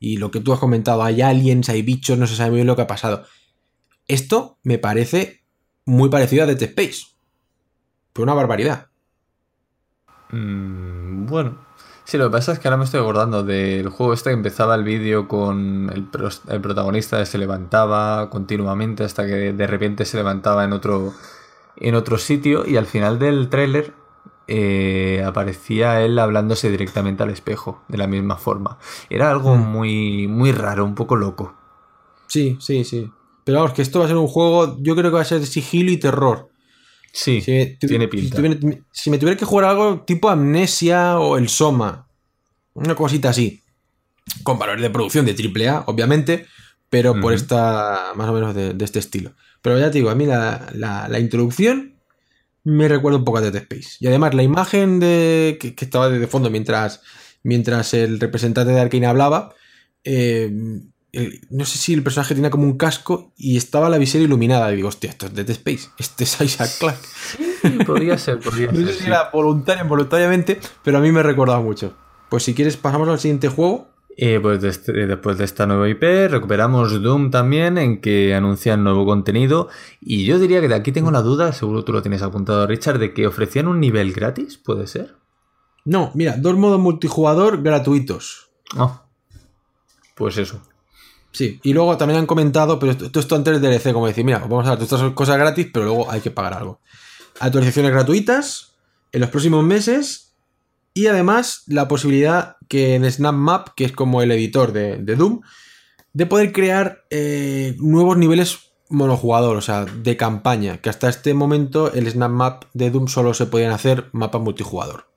Y 0.00 0.16
lo 0.16 0.30
que 0.30 0.40
tú 0.40 0.52
has 0.52 0.58
comentado, 0.58 1.02
hay 1.02 1.20
aliens, 1.20 1.68
hay 1.68 1.82
bichos, 1.82 2.18
no 2.18 2.26
se 2.26 2.36
sabe 2.36 2.50
muy 2.50 2.56
bien 2.58 2.66
lo 2.66 2.76
que 2.76 2.82
ha 2.82 2.86
pasado. 2.86 3.24
Esto 4.08 4.58
me 4.62 4.78
parece 4.78 5.44
muy 5.84 6.08
parecido 6.08 6.44
a 6.44 6.46
Dead 6.46 6.62
Space. 6.62 7.02
Fue 8.14 8.24
una 8.24 8.34
barbaridad. 8.34 8.88
Mm, 10.30 11.26
bueno, 11.26 11.66
Sí, 12.12 12.18
lo 12.18 12.26
que 12.26 12.32
pasa 12.32 12.52
es 12.52 12.58
que 12.58 12.68
ahora 12.68 12.76
me 12.76 12.84
estoy 12.84 13.00
acordando 13.00 13.42
del 13.42 13.88
juego 13.88 14.12
este 14.12 14.28
que 14.28 14.34
empezaba 14.34 14.74
el 14.74 14.84
vídeo 14.84 15.26
con 15.28 15.90
el, 15.94 16.04
protagonista 16.60 17.24
se 17.24 17.38
levantaba 17.38 18.28
continuamente 18.28 19.02
hasta 19.02 19.26
que 19.26 19.54
de 19.54 19.66
repente 19.66 20.04
se 20.04 20.18
levantaba 20.18 20.62
en 20.64 20.74
otro, 20.74 21.14
en 21.78 21.94
otro 21.94 22.18
sitio 22.18 22.66
y 22.68 22.76
al 22.76 22.84
final 22.84 23.18
del 23.18 23.48
tráiler 23.48 23.94
eh, 24.46 25.24
aparecía 25.24 26.02
él 26.02 26.18
hablándose 26.18 26.70
directamente 26.70 27.22
al 27.22 27.30
espejo 27.30 27.82
de 27.88 27.96
la 27.96 28.06
misma 28.06 28.36
forma. 28.36 28.78
Era 29.08 29.30
algo 29.30 29.56
hmm. 29.56 29.72
muy, 29.72 30.28
muy 30.28 30.52
raro, 30.52 30.84
un 30.84 30.94
poco 30.94 31.16
loco. 31.16 31.54
Sí, 32.26 32.58
sí, 32.60 32.84
sí. 32.84 33.10
Pero 33.44 33.60
vamos, 33.60 33.72
que 33.72 33.80
esto 33.80 34.00
va 34.00 34.04
a 34.04 34.08
ser 34.08 34.18
un 34.18 34.28
juego, 34.28 34.76
yo 34.82 34.94
creo 34.94 35.10
que 35.10 35.16
va 35.16 35.22
a 35.22 35.24
ser 35.24 35.46
sigilo 35.46 35.90
y 35.90 35.96
terror. 35.96 36.50
Sí, 37.12 37.42
tiene 37.78 38.08
pinta. 38.08 38.40
Si, 38.90 39.10
me 39.10 39.18
tuviera 39.18 39.38
que 39.38 39.44
jugar 39.44 39.66
algo 39.66 40.00
tipo 40.00 40.30
Amnesia 40.30 41.18
o 41.18 41.36
el 41.36 41.50
Soma, 41.50 42.08
una 42.74 42.94
cosita 42.94 43.30
así, 43.30 43.62
con 44.42 44.58
valores 44.58 44.82
de 44.82 44.90
producción 44.90 45.26
de 45.26 45.32
AAA, 45.32 45.84
obviamente, 45.86 46.46
pero 46.88 47.18
por 47.20 47.32
esta, 47.32 48.12
más 48.16 48.28
o 48.28 48.32
menos 48.32 48.54
de, 48.54 48.76
este 48.80 48.98
estilo. 48.98 49.32
Pero 49.62 49.78
ya 49.78 49.90
te 49.90 49.98
digo, 49.98 50.10
a 50.10 50.14
mí 50.14 50.26
la, 50.26 51.18
introducción 51.18 51.94
me 52.64 52.86
recuerda 52.86 53.18
un 53.18 53.24
poco 53.24 53.38
a 53.38 53.40
Dead 53.40 53.56
Space. 53.56 53.96
Y 54.00 54.06
además 54.06 54.34
la 54.34 54.42
imagen 54.42 55.00
de, 55.00 55.56
que, 55.60 55.74
estaba 55.84 56.08
de 56.08 56.26
fondo 56.26 56.50
mientras, 56.50 57.00
mientras 57.42 57.94
el 57.94 58.20
representante 58.20 58.72
de 58.72 58.80
Arkane 58.80 59.06
hablaba, 59.06 59.54
eh, 60.04 60.50
no 61.50 61.64
sé 61.66 61.78
si 61.78 61.92
el 61.92 62.02
personaje 62.02 62.34
tenía 62.34 62.50
como 62.50 62.64
un 62.64 62.78
casco 62.78 63.32
y 63.36 63.56
estaba 63.56 63.90
la 63.90 63.98
visera 63.98 64.24
iluminada. 64.24 64.72
Y 64.72 64.76
digo, 64.76 64.88
hostia, 64.88 65.10
esto 65.10 65.26
es 65.26 65.34
Dead 65.34 65.48
Space. 65.50 65.88
Este 65.98 66.24
es 66.24 66.40
Isaac 66.40 66.70
Clarke. 66.78 67.84
podría 67.86 68.16
ser, 68.18 68.38
podría 68.38 68.70
ser. 68.70 68.78
No 68.80 68.86
sé 68.86 68.94
si 68.94 69.06
era 69.06 69.30
voluntario 69.30 69.82
involuntariamente, 69.82 70.58
pero 70.82 70.98
a 70.98 71.00
mí 71.00 71.12
me 71.12 71.22
recordaba 71.22 71.60
mucho. 71.60 71.94
Pues 72.32 72.44
si 72.44 72.54
quieres, 72.54 72.78
pasamos 72.78 73.10
al 73.10 73.20
siguiente 73.20 73.48
juego. 73.48 73.88
Eh, 74.16 74.40
pues 74.40 74.64
este, 74.64 75.06
después 75.06 75.36
de 75.36 75.44
esta 75.44 75.66
nueva 75.66 75.86
IP, 75.86 76.30
recuperamos 76.30 77.02
Doom 77.02 77.30
también, 77.30 77.76
en 77.76 78.00
que 78.00 78.34
anuncian 78.34 78.82
nuevo 78.82 79.04
contenido. 79.04 79.68
Y 80.00 80.24
yo 80.24 80.38
diría 80.38 80.62
que 80.62 80.68
de 80.68 80.74
aquí 80.74 80.92
tengo 80.92 81.10
la 81.10 81.20
duda, 81.20 81.52
seguro 81.52 81.84
tú 81.84 81.92
lo 81.92 82.00
tienes 82.00 82.22
apuntado, 82.22 82.66
Richard, 82.66 82.98
de 82.98 83.12
que 83.12 83.26
ofrecían 83.26 83.68
un 83.68 83.80
nivel 83.80 84.14
gratis, 84.14 84.56
¿puede 84.56 84.86
ser? 84.86 85.16
No, 85.84 86.10
mira, 86.14 86.36
dos 86.38 86.56
modos 86.56 86.80
multijugador 86.80 87.62
gratuitos. 87.62 88.48
Ah, 88.78 89.02
pues 90.14 90.38
eso. 90.38 90.62
Sí, 91.32 91.60
y 91.62 91.74
luego 91.74 91.98
también 91.98 92.20
han 92.20 92.26
comentado, 92.26 92.78
pero 92.78 92.92
esto, 92.92 93.20
esto 93.20 93.36
antes 93.36 93.60
del 93.60 93.70
DLC, 93.70 93.92
como 93.92 94.06
decir, 94.06 94.24
mira, 94.24 94.38
vamos 94.38 94.64
a 94.64 94.70
dar 94.70 94.78
todas 94.78 94.92
estas 94.92 95.12
cosas 95.12 95.36
gratis, 95.36 95.68
pero 95.70 95.84
luego 95.84 96.10
hay 96.10 96.22
que 96.22 96.30
pagar 96.30 96.54
algo. 96.54 96.80
Actualizaciones 97.40 97.92
gratuitas 97.92 98.72
en 99.12 99.20
los 99.20 99.28
próximos 99.28 99.62
meses 99.62 100.31
y 100.94 101.06
además 101.06 101.62
la 101.66 101.88
posibilidad 101.88 102.56
que 102.68 102.94
en 102.94 103.10
SnapMap, 103.10 103.68
que 103.76 103.84
es 103.84 103.92
como 103.92 104.22
el 104.22 104.30
editor 104.30 104.72
de, 104.72 104.98
Doom, 104.98 105.40
de 106.12 106.26
poder 106.26 106.52
crear 106.52 107.04
eh, 107.10 107.76
nuevos 107.78 108.16
niveles 108.16 108.72
monojugador, 108.88 109.56
o 109.56 109.62
sea, 109.62 109.86
de 109.86 110.16
campaña, 110.16 110.78
que 110.78 110.90
hasta 110.90 111.08
este 111.08 111.32
momento 111.32 111.92
el 111.92 112.10
SnapMap 112.10 112.64
de 112.74 112.90
Doom 112.90 113.08
solo 113.08 113.32
se 113.32 113.46
podían 113.46 113.72
hacer 113.72 114.10
mapas 114.12 114.42
multijugador. 114.42 115.12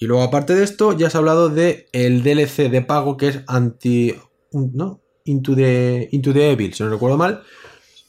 Y 0.00 0.06
luego, 0.06 0.22
aparte 0.22 0.54
de 0.54 0.64
esto, 0.64 0.96
ya 0.96 1.08
has 1.08 1.14
hablado 1.14 1.50
de 1.50 1.88
el 1.92 2.22
DLC 2.22 2.70
de 2.70 2.80
pago 2.80 3.18
que 3.18 3.28
es 3.28 3.40
anti. 3.46 4.14
¿No? 4.50 5.02
Into 5.26 5.54
the, 5.54 6.08
Into 6.12 6.32
the 6.32 6.52
Evil, 6.52 6.72
si 6.72 6.82
no 6.82 6.88
recuerdo 6.88 7.18
mal. 7.18 7.42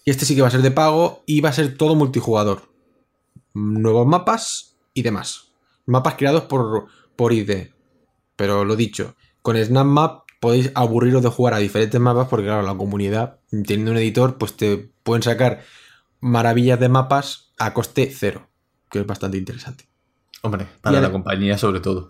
Y 0.06 0.10
este 0.10 0.26
sí 0.26 0.34
que 0.34 0.42
va 0.42 0.48
a 0.48 0.52
ser 0.52 0.62
de 0.62 0.72
pago 0.72 1.22
y 1.26 1.42
va 1.42 1.50
a 1.50 1.54
ser 1.54 1.78
todo 1.78 1.96
multijugador. 1.96 2.62
Nuevos 3.54 4.08
mapas 4.08 4.78
y 4.94 5.02
demás. 5.02 5.51
Mapas 5.86 6.16
creados 6.16 6.44
por, 6.44 6.88
por 7.16 7.34
ID. 7.34 7.70
Pero 8.36 8.66
lo 8.66 8.76
dicho, 8.76 9.16
con 9.42 9.58
SnapMap 9.58 10.24
podéis 10.40 10.72
aburriros 10.74 11.22
de 11.22 11.30
jugar 11.30 11.54
a 11.54 11.60
diferentes 11.60 12.02
mapas 12.02 12.28
porque, 12.28 12.48
claro, 12.48 12.64
la 12.64 12.76
comunidad, 12.76 13.40
teniendo 13.50 13.92
un 13.92 13.98
editor, 13.98 14.38
pues 14.38 14.58
te 14.58 14.92
pueden 15.04 15.22
sacar 15.22 15.64
maravillas 16.20 16.80
de 16.80 16.90
mapas 16.90 17.54
a 17.60 17.74
coste 17.74 18.12
cero, 18.14 18.50
que 18.90 19.00
es 19.00 19.06
bastante 19.06 19.38
interesante. 19.38 19.88
Hombre, 20.42 20.68
para 20.82 21.00
la 21.00 21.12
compañía 21.12 21.58
sobre 21.58 21.80
todo. 21.80 22.10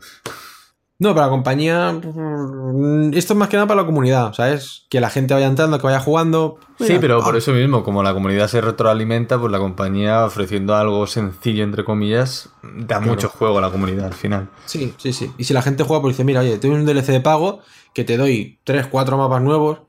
No, 1.01 1.15
para 1.15 1.25
la 1.25 1.31
compañía. 1.31 1.93
Mm, 1.93 3.15
esto 3.15 3.33
es 3.33 3.39
más 3.39 3.49
que 3.49 3.57
nada 3.57 3.65
para 3.65 3.81
la 3.81 3.87
comunidad, 3.87 4.33
¿sabes? 4.33 4.83
Que 4.87 5.01
la 5.01 5.09
gente 5.09 5.33
vaya 5.33 5.47
entrando, 5.47 5.79
que 5.79 5.87
vaya 5.87 5.99
jugando. 5.99 6.59
Sí, 6.79 6.97
pero 7.01 7.23
por 7.23 7.35
eso 7.35 7.53
mismo, 7.53 7.83
como 7.83 8.03
la 8.03 8.13
comunidad 8.13 8.47
se 8.47 8.61
retroalimenta, 8.61 9.39
pues 9.39 9.51
la 9.51 9.57
compañía 9.57 10.23
ofreciendo 10.23 10.75
algo 10.75 11.07
sencillo, 11.07 11.63
entre 11.63 11.83
comillas, 11.83 12.49
da 12.61 12.99
mucho 12.99 13.29
juego 13.29 13.57
a 13.57 13.61
la 13.61 13.71
comunidad 13.71 14.05
al 14.05 14.13
final. 14.13 14.49
Sí, 14.67 14.93
sí, 14.99 15.11
sí. 15.11 15.31
Y 15.39 15.45
si 15.45 15.55
la 15.55 15.63
gente 15.63 15.83
juega, 15.83 16.03
pues 16.03 16.13
dice, 16.13 16.23
mira, 16.23 16.41
oye, 16.41 16.59
tengo 16.59 16.75
un 16.75 16.85
DLC 16.85 17.07
de 17.07 17.21
pago 17.21 17.61
que 17.95 18.03
te 18.03 18.15
doy 18.15 18.59
3, 18.63 18.85
4 18.85 19.17
mapas 19.17 19.41
nuevos, 19.41 19.79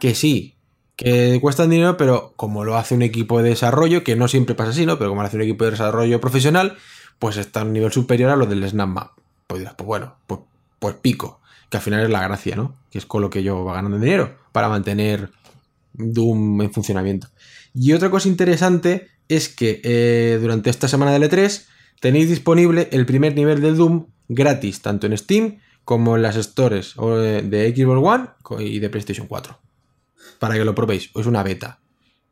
que 0.00 0.14
sí, 0.14 0.58
que 0.96 1.38
cuestan 1.40 1.70
dinero, 1.70 1.96
pero 1.96 2.34
como 2.36 2.64
lo 2.64 2.76
hace 2.76 2.94
un 2.94 3.00
equipo 3.00 3.40
de 3.40 3.48
desarrollo, 3.48 4.04
que 4.04 4.16
no 4.16 4.28
siempre 4.28 4.54
pasa 4.54 4.72
así, 4.72 4.84
¿no? 4.84 4.98
Pero 4.98 5.08
como 5.08 5.22
lo 5.22 5.28
hace 5.28 5.36
un 5.36 5.44
equipo 5.44 5.64
de 5.64 5.70
desarrollo 5.70 6.20
profesional, 6.20 6.76
pues 7.18 7.38
está 7.38 7.62
a 7.62 7.64
un 7.64 7.72
nivel 7.72 7.90
superior 7.90 8.30
a 8.30 8.36
lo 8.36 8.44
del 8.44 8.68
SnapMap. 8.68 9.12
Pues 9.46 9.60
dirás, 9.60 9.74
pues 9.74 9.86
bueno, 9.86 10.16
pues, 10.26 10.40
pues 10.78 10.96
pico, 10.96 11.40
que 11.68 11.76
al 11.76 11.82
final 11.82 12.02
es 12.02 12.10
la 12.10 12.22
gracia, 12.22 12.56
¿no? 12.56 12.76
Que 12.90 12.98
es 12.98 13.06
con 13.06 13.22
lo 13.22 13.30
que 13.30 13.42
yo 13.42 13.64
va 13.64 13.74
ganando 13.74 13.98
dinero 13.98 14.36
para 14.52 14.68
mantener 14.68 15.30
Doom 15.94 16.62
en 16.62 16.72
funcionamiento. 16.72 17.28
Y 17.74 17.92
otra 17.92 18.10
cosa 18.10 18.28
interesante 18.28 19.08
es 19.28 19.48
que 19.48 19.80
eh, 19.84 20.38
durante 20.40 20.70
esta 20.70 20.88
semana 20.88 21.12
de 21.12 21.30
E3 21.30 21.64
tenéis 22.00 22.28
disponible 22.28 22.88
el 22.92 23.06
primer 23.06 23.34
nivel 23.34 23.60
del 23.60 23.76
Doom 23.76 24.06
gratis, 24.28 24.82
tanto 24.82 25.06
en 25.06 25.16
Steam 25.16 25.58
como 25.84 26.16
en 26.16 26.22
las 26.22 26.36
stores 26.36 26.94
de 26.96 27.74
Xbox 27.74 28.06
One 28.06 28.64
y 28.64 28.78
de 28.78 28.90
PlayStation 28.90 29.26
4. 29.26 29.58
Para 30.38 30.54
que 30.54 30.64
lo 30.64 30.74
probéis. 30.74 31.10
Es 31.14 31.26
una 31.26 31.42
beta 31.42 31.80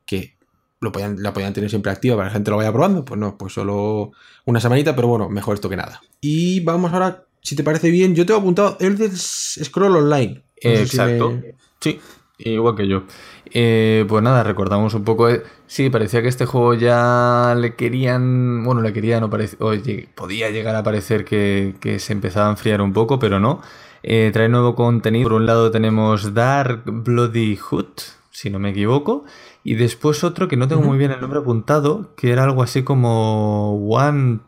que 0.05 0.37
lo 0.81 0.93
la 1.19 1.33
podían 1.33 1.53
tener 1.53 1.69
siempre 1.69 1.93
activa 1.93 2.17
para 2.17 2.29
que 2.29 2.31
la 2.31 2.35
gente 2.35 2.51
lo 2.51 2.57
vaya 2.57 2.73
probando. 2.73 3.05
Pues 3.05 3.21
no, 3.21 3.37
pues 3.37 3.53
solo 3.53 4.13
una 4.47 4.61
semanita, 4.61 4.97
pero 4.97 5.09
bueno, 5.09 5.29
mejor 5.29 5.55
esto 5.55 5.69
que 5.69 5.77
nada. 5.77 6.01
Y 6.21 6.61
vamos 6.61 6.93
ahora, 6.93 7.25
si 7.43 7.55
te 7.55 7.63
parece 7.63 7.91
bien, 7.91 8.15
yo 8.15 8.27
te 8.27 8.33
he 8.33 8.37
apuntado 8.37 8.77
el 8.81 8.97
de 8.97 9.11
Scroll 9.11 9.97
Online. 9.97 10.43
Exacto. 10.57 11.41
Sí, 11.81 12.01
igual 12.39 12.77
que 12.77 12.89
yo. 12.89 13.05
Eh, 13.53 14.05
pues 14.09 14.23
nada, 14.23 14.43
recordamos 14.43 14.95
un 14.95 15.05
poco. 15.05 15.29
Eh, 15.29 15.43
sí, 15.67 15.91
parecía 15.91 16.23
que 16.23 16.29
este 16.29 16.47
juego 16.47 16.75
ya 16.75 17.55
le 17.59 17.75
querían. 17.75 18.65
Bueno, 18.65 18.81
le 18.81 18.93
querían, 18.93 19.29
oye, 19.59 20.09
podía 20.15 20.51
llegar 20.51 20.77
a 20.77 20.83
parecer 20.83 21.25
que, 21.25 21.75
se 21.99 22.13
empezaba 22.13 22.47
a 22.49 22.51
enfriar 22.51 22.81
un 22.81 22.93
poco, 22.93 23.19
pero 23.19 23.41
no. 23.41 23.61
Eh, 24.03 24.31
trae 24.33 24.49
nuevo 24.49 24.75
contenido. 24.75 25.25
Por 25.25 25.35
un 25.35 25.47
lado 25.47 25.71
tenemos 25.71 26.33
Dark 26.33 26.83
Bloody 26.87 27.57
Hood, 27.57 28.01
si 28.31 28.51
no 28.51 28.59
me 28.59 28.71
equivoco. 28.71 29.25
Y 29.63 29.75
después 29.75 30.25
otro 30.25 30.49
que 30.49 30.57
no 30.57 30.69
tengo 30.69 30.83
muy 30.83 30.97
bien 30.97 31.11
el 31.11 31.21
nombre 31.21 31.41
apuntado, 31.41 32.15
que 32.17 32.33
era 32.33 32.45
algo 32.45 32.63
así 32.63 32.83
como 32.83 33.75
One 33.89 34.41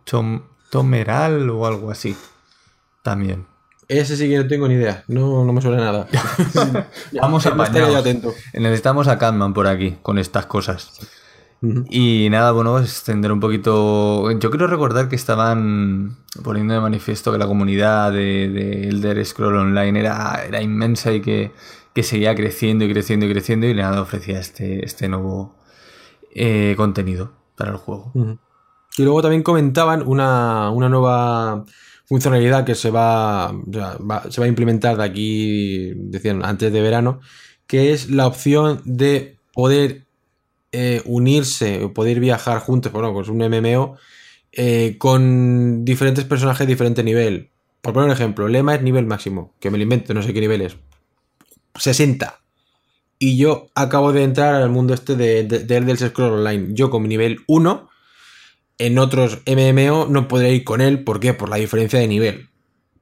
Tomeral 0.70 1.50
o 1.50 1.66
algo 1.66 1.90
así. 1.90 2.16
También. 3.02 3.46
Ese 3.88 4.16
sí 4.16 4.28
que 4.28 4.38
no 4.38 4.46
tengo 4.46 4.68
ni 4.68 4.74
idea. 4.74 5.04
No, 5.08 5.44
no 5.44 5.52
me 5.52 5.60
suena 5.60 5.78
nada. 5.78 6.06
Vamos 7.20 7.44
a 7.46 7.50
atento. 7.50 8.32
Necesitamos 8.54 9.08
a 9.08 9.18
Catman 9.18 9.52
por 9.52 9.66
aquí 9.66 9.96
con 10.02 10.18
estas 10.18 10.46
cosas. 10.46 10.98
Y 11.90 12.28
nada, 12.30 12.50
bueno, 12.50 12.78
extender 12.80 13.30
un 13.30 13.38
poquito. 13.38 14.30
Yo 14.32 14.50
quiero 14.50 14.66
recordar 14.66 15.08
que 15.08 15.14
estaban 15.14 16.16
poniendo 16.42 16.74
de 16.74 16.80
manifiesto 16.80 17.30
que 17.30 17.38
la 17.38 17.46
comunidad 17.46 18.12
de, 18.12 18.88
Elder 18.88 19.24
Scroll 19.24 19.56
Online 19.56 20.00
era, 20.00 20.42
era 20.44 20.60
inmensa 20.60 21.12
y 21.12 21.20
que, 21.20 21.52
seguía 22.02 22.34
creciendo 22.34 22.84
y 22.84 22.92
creciendo 22.92 23.26
y 23.26 23.30
creciendo 23.30 23.66
y 23.66 23.74
nada 23.74 24.00
ofrecía 24.00 24.40
este, 24.40 24.84
este 24.84 25.08
nuevo 25.08 25.54
eh, 26.34 26.74
contenido 26.76 27.32
para 27.56 27.72
el 27.72 27.76
juego. 27.76 28.12
Y 28.96 29.02
luego 29.02 29.22
también 29.22 29.42
comentaban 29.42 30.02
una, 30.06 30.70
una 30.70 30.88
nueva 30.88 31.64
funcionalidad 32.06 32.64
que 32.64 32.74
se 32.74 32.90
va, 32.90 33.54
se 34.30 34.40
va 34.40 34.44
a 34.44 34.48
implementar 34.48 34.96
de 34.96 35.04
aquí, 35.04 35.92
decían, 35.94 36.44
antes 36.44 36.72
de 36.72 36.80
verano, 36.80 37.20
que 37.66 37.92
es 37.92 38.10
la 38.10 38.26
opción 38.26 38.82
de 38.84 39.38
poder 39.54 40.06
eh, 40.72 41.02
unirse 41.04 41.84
o 41.84 41.92
poder 41.92 42.20
viajar 42.20 42.58
juntos, 42.60 42.92
bueno, 42.92 43.12
pues 43.12 43.28
un 43.28 43.38
MMO, 43.38 43.96
eh, 44.52 44.96
con 44.98 45.84
diferentes 45.84 46.24
personajes 46.24 46.66
de 46.66 46.72
diferente 46.72 47.02
nivel. 47.02 47.50
Por 47.80 47.94
poner 47.94 48.10
un 48.10 48.14
ejemplo, 48.14 48.48
Lema 48.48 48.74
es 48.74 48.82
nivel 48.82 49.06
máximo, 49.06 49.54
que 49.58 49.70
me 49.70 49.78
lo 49.78 49.84
invento, 49.84 50.14
no 50.14 50.22
sé 50.22 50.32
qué 50.32 50.40
nivel 50.40 50.62
es. 50.62 50.76
60. 51.76 52.40
Y 53.18 53.36
yo 53.36 53.68
acabo 53.74 54.12
de 54.12 54.24
entrar 54.24 54.54
al 54.54 54.70
mundo 54.70 54.94
este 54.94 55.16
de, 55.16 55.44
de, 55.44 55.60
de 55.60 55.76
Elder 55.76 55.96
Scrolls 55.96 56.38
Online. 56.38 56.68
Yo 56.74 56.90
con 56.90 57.02
mi 57.02 57.08
nivel 57.08 57.40
1 57.46 57.88
en 58.78 58.98
otros 58.98 59.42
MMO 59.46 60.06
no 60.06 60.26
podré 60.26 60.52
ir 60.52 60.64
con 60.64 60.80
él, 60.80 61.04
¿por 61.04 61.20
qué? 61.20 61.34
Por 61.34 61.48
la 61.48 61.56
diferencia 61.56 62.00
de 62.00 62.08
nivel. 62.08 62.48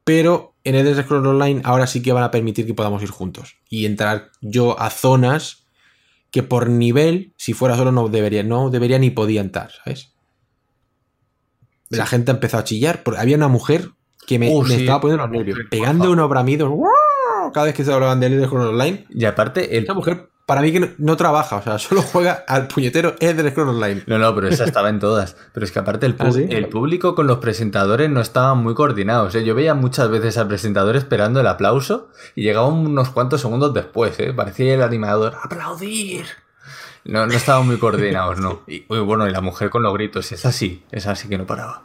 Pero 0.05 0.55
en 0.65 0.75
Elder 0.75 1.05
Scrolls 1.05 1.27
Online 1.27 1.63
ahora 1.65 1.87
sí 1.87 2.03
que 2.03 2.13
van 2.13 2.25
a 2.25 2.31
permitir 2.31 2.67
que 2.67 2.75
podamos 2.75 3.03
ir 3.03 3.11
juntos 3.11 3.57
y 3.69 3.87
entrar 3.87 4.31
yo 4.41 4.79
a 4.79 4.91
zonas 4.91 5.65
que 6.31 6.43
por 6.43 6.69
nivel, 6.69 7.33
si 7.37 7.55
fuera 7.55 7.77
solo, 7.77 7.93
no 7.93 8.09
debería, 8.09 8.43
no 8.43 8.71
debería 8.71 8.99
ni 8.99 9.11
podía 9.11 9.41
entrar, 9.41 9.73
¿sabes? 9.85 10.13
La 11.89 12.07
gente 12.07 12.31
ha 12.31 12.35
empezado 12.35 12.61
a 12.61 12.65
chillar, 12.65 13.03
porque 13.03 13.21
había 13.21 13.37
una 13.37 13.49
mujer 13.49 13.91
que 14.27 14.39
me, 14.39 14.49
uh, 14.49 14.65
estaba 14.67 15.01
poniendo 15.01 15.27
los 15.27 15.33
nervios, 15.33 15.59
pegando 15.71 16.13
unos 16.13 16.29
bramidos 16.29 16.71
cada 17.53 17.67
vez 17.67 17.75
que 17.75 17.85
se 17.85 17.93
hablaban 17.93 18.21
de 18.21 18.27
Elder 18.27 18.47
Scrolls 18.47 18.71
Online. 18.71 19.07
Y 19.11 19.25
aparte, 19.25 19.79
esta 19.79 19.95
mujer 19.95 20.31
para 20.51 20.63
mí 20.63 20.73
que 20.73 20.97
no, 20.99 21.17
trabaja, 21.17 21.59
o 21.59 21.63
sea, 21.63 21.79
solo 21.79 22.03
juega 22.03 22.45
al 22.49 22.67
puñetero 22.67 23.15
Elder 23.21 23.53
Scrolls 23.53 23.71
Online. 23.71 24.03
No, 24.09 24.19
no, 24.19 24.35
pero 24.35 24.49
esa 24.49 24.65
estaba 24.65 24.89
en 24.89 24.99
todas. 24.99 25.37
Pero 25.53 25.65
es 25.65 25.71
que 25.71 25.79
aparte 25.79 26.07
el, 26.07 26.17
¿Ah, 26.19 26.29
el 26.35 26.69
público 26.69 27.15
con 27.15 27.29
los 27.29 27.39
presentadores 27.39 28.11
no 28.11 28.21
estaban 28.21 28.59
muy 28.59 28.75
coordinados. 28.75 29.33
¿eh? 29.37 29.45
Yo 29.45 29.55
veía 29.55 29.75
muchas 29.75 30.11
veces 30.11 30.37
al 30.39 30.49
presentador 30.49 30.97
esperando 30.97 31.39
el 31.39 31.47
aplauso 31.47 32.09
y 32.35 32.43
llegaba 32.43 32.67
unos 32.67 33.11
cuantos 33.11 33.43
segundos 33.43 33.73
después, 33.73 34.19
¿eh? 34.19 34.33
Parecía 34.33 34.75
el 34.75 34.83
animador, 34.83 35.37
¡aplaudir! 35.41 36.25
No, 37.05 37.29
no 37.29 37.33
estaban 37.33 37.69
muy 37.69 37.79
coordinados, 37.79 38.41
no. 38.41 38.63
Y 38.67 38.85
bueno, 38.89 39.29
y 39.29 39.31
la 39.31 39.41
mujer 39.41 39.71
con 39.71 39.85
los 39.85 39.95
gritos, 39.95 40.33
es 40.33 40.45
así, 40.45 40.83
es 40.91 41.07
así 41.07 41.29
que 41.29 41.39
no 41.39 41.47
paraba. 41.47 41.85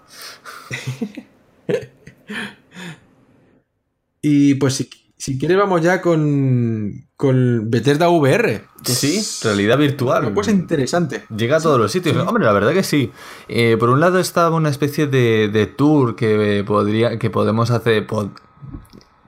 y 4.24 4.56
pues 4.56 4.74
sí 4.74 4.90
si 5.26 5.40
quieres, 5.40 5.58
vamos 5.58 5.82
ya 5.82 6.04
con, 6.04 7.08
con 7.18 7.72
Bethesda 7.72 8.10
VR. 8.10 8.62
Sí, 8.84 9.26
realidad 9.44 9.80
virtual. 9.80 10.32
Pues 10.36 10.48
interesante. 10.50 11.24
Llega 11.36 11.58
a 11.58 11.60
todos 11.60 11.80
los 11.80 11.92
sitios. 11.92 12.16
Hombre, 12.16 12.46
la 12.46 12.52
verdad 12.52 12.74
que 12.74 12.84
sí. 12.84 13.12
Eh, 13.48 13.76
por 13.80 13.90
un 13.90 14.00
lado 14.00 14.20
estaba 14.20 14.56
una 14.56 14.70
especie 14.70 15.08
de, 15.08 15.74
tour 15.76 16.16
que, 16.16 16.64
podría, 16.64 17.18
que 17.18 17.32
podemos 17.32 17.72
hacer. 17.72 18.06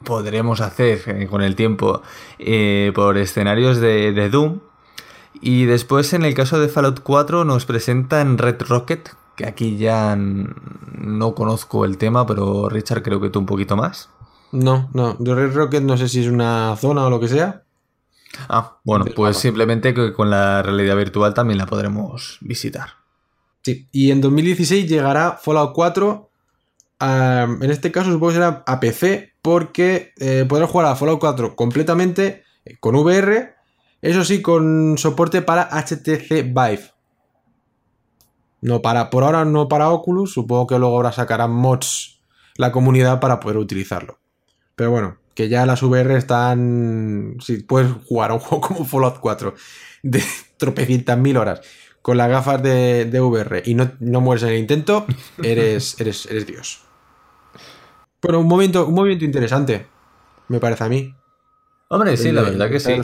podremos 0.03 0.61
hacer 0.61 1.01
eh, 1.07 1.25
con 1.25 1.41
el 1.41 1.55
tiempo 1.55 2.03
eh, 2.37 2.91
por 2.93 3.17
escenarios 3.17 3.79
de, 3.79 4.11
de, 4.11 4.29
Doom. 4.29 4.59
Y 5.41 5.65
después, 5.65 6.13
en 6.13 6.25
el 6.25 6.35
caso 6.35 6.59
de 6.59 6.67
Fallout 6.67 6.99
4, 7.01 7.43
nos 7.43 7.65
presentan 7.65 8.37
Red 8.37 8.61
Rocket, 8.69 9.09
que 9.35 9.47
aquí 9.47 9.77
ya 9.77 10.15
no 10.15 11.33
conozco 11.33 11.85
el 11.85 11.97
tema, 11.97 12.27
pero 12.27 12.69
Richard 12.69 13.01
creo 13.01 13.19
que 13.19 13.31
tú 13.31 13.39
un 13.39 13.47
poquito 13.47 13.75
más. 13.75 14.11
No, 14.51 14.89
no. 14.93 15.15
De 15.19 15.35
Red 15.35 15.53
Rocket 15.53 15.83
no 15.83 15.97
sé 15.97 16.07
si 16.07 16.21
es 16.21 16.27
una 16.27 16.75
zona 16.77 17.05
o 17.05 17.09
lo 17.09 17.19
que 17.19 17.27
sea. 17.27 17.63
Ah, 18.49 18.79
bueno, 18.83 19.05
pues 19.15 19.37
simplemente 19.37 19.93
que 19.93 20.13
con 20.13 20.29
la 20.29 20.61
realidad 20.61 20.95
virtual 20.95 21.33
también 21.33 21.57
la 21.57 21.65
podremos 21.65 22.37
visitar. 22.41 22.89
Sí, 23.63 23.87
y 23.91 24.11
en 24.11 24.21
2016 24.21 24.87
llegará 24.87 25.33
Fallout 25.41 25.73
4. 25.73 26.29
en 26.99 27.71
este 27.71 27.91
caso 27.91 28.11
supongo 28.11 28.29
que 28.29 28.35
será 28.35 28.63
a 28.65 28.79
PC 28.79 29.33
porque 29.41 30.13
eh, 30.19 30.45
podrás 30.47 30.69
jugar 30.69 30.87
a 30.87 30.95
Fallout 30.95 31.19
4 31.19 31.55
completamente 31.55 32.43
eh, 32.65 32.77
con 32.79 32.95
VR. 32.95 33.55
Eso 34.01 34.23
sí, 34.23 34.41
con 34.41 34.97
soporte 34.97 35.41
para 35.41 35.69
HTC 35.71 36.43
Vive. 36.43 36.91
No 38.61 38.81
para, 38.81 39.09
por 39.09 39.23
ahora 39.23 39.45
no 39.45 39.67
para 39.67 39.89
Oculus. 39.89 40.33
Supongo 40.33 40.67
que 40.67 40.79
luego 40.79 40.95
ahora 40.95 41.11
sacarán 41.11 41.51
mods 41.51 42.19
la 42.55 42.71
comunidad 42.71 43.19
para 43.19 43.39
poder 43.39 43.57
utilizarlo. 43.57 44.19
Pero 44.77 44.91
bueno, 44.91 45.17
que 45.33 45.49
ya 45.49 45.65
las 45.65 45.81
VR 45.81 46.15
están. 46.15 47.35
Si 47.41 47.57
puedes 47.57 47.91
jugar 48.05 48.31
a 48.31 48.35
un 48.35 48.39
juego 48.45 48.65
como 48.65 48.85
Fallout 48.85 49.19
4 49.19 49.55
de 50.03 50.23
tropecientas 50.57 51.17
mil 51.17 51.35
horas 51.35 51.61
con 52.01 52.15
las 52.15 52.29
gafas 52.29 52.61
de, 52.63 53.09
VR 53.19 53.63
y 53.65 53.73
no, 53.73 53.91
no, 53.99 54.21
mueres 54.21 54.43
en 54.43 54.49
el 54.49 54.59
intento, 54.59 55.05
eres, 55.43 55.99
eres, 55.99 56.27
eres 56.27 56.45
Dios. 56.45 56.83
Pero 58.21 58.39
un 58.39 58.47
movimiento, 58.47 58.85
un 58.87 58.93
movimiento 58.93 59.25
interesante, 59.25 59.87
me 60.47 60.59
parece 60.59 60.83
a 60.85 60.89
mí. 60.89 61.13
Hombre, 61.89 62.15
sí, 62.15 62.31
la 62.31 62.43
de- 62.43 62.51
verdad 62.51 62.67
que 62.67 62.73
de 62.73 62.79
sí. 62.79 63.01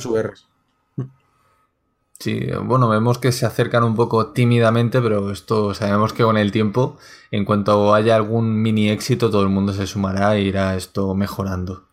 Sí, 2.24 2.39
bueno, 2.63 2.88
vemos 2.88 3.18
que 3.18 3.34
se 3.34 3.46
acercan 3.46 3.84
un 3.84 3.96
poco 3.96 4.32
tímidamente, 4.32 5.01
pero 5.01 5.30
esto 5.30 5.74
sabemos 5.74 6.13
que 6.13 6.24
con 6.24 6.38
el 6.38 6.53
tiempo, 6.53 6.98
en 7.32 7.44
cuanto 7.44 7.94
haya 7.94 8.15
algún 8.15 8.62
mini 8.62 8.88
éxito, 8.88 9.30
todo 9.30 9.42
el 9.42 9.50
mundo 9.50 9.74
se 9.74 9.88
sumará 9.88 10.38
e 10.38 10.44
irá 10.44 10.77
esto 10.77 11.13
mejorando. 11.15 11.89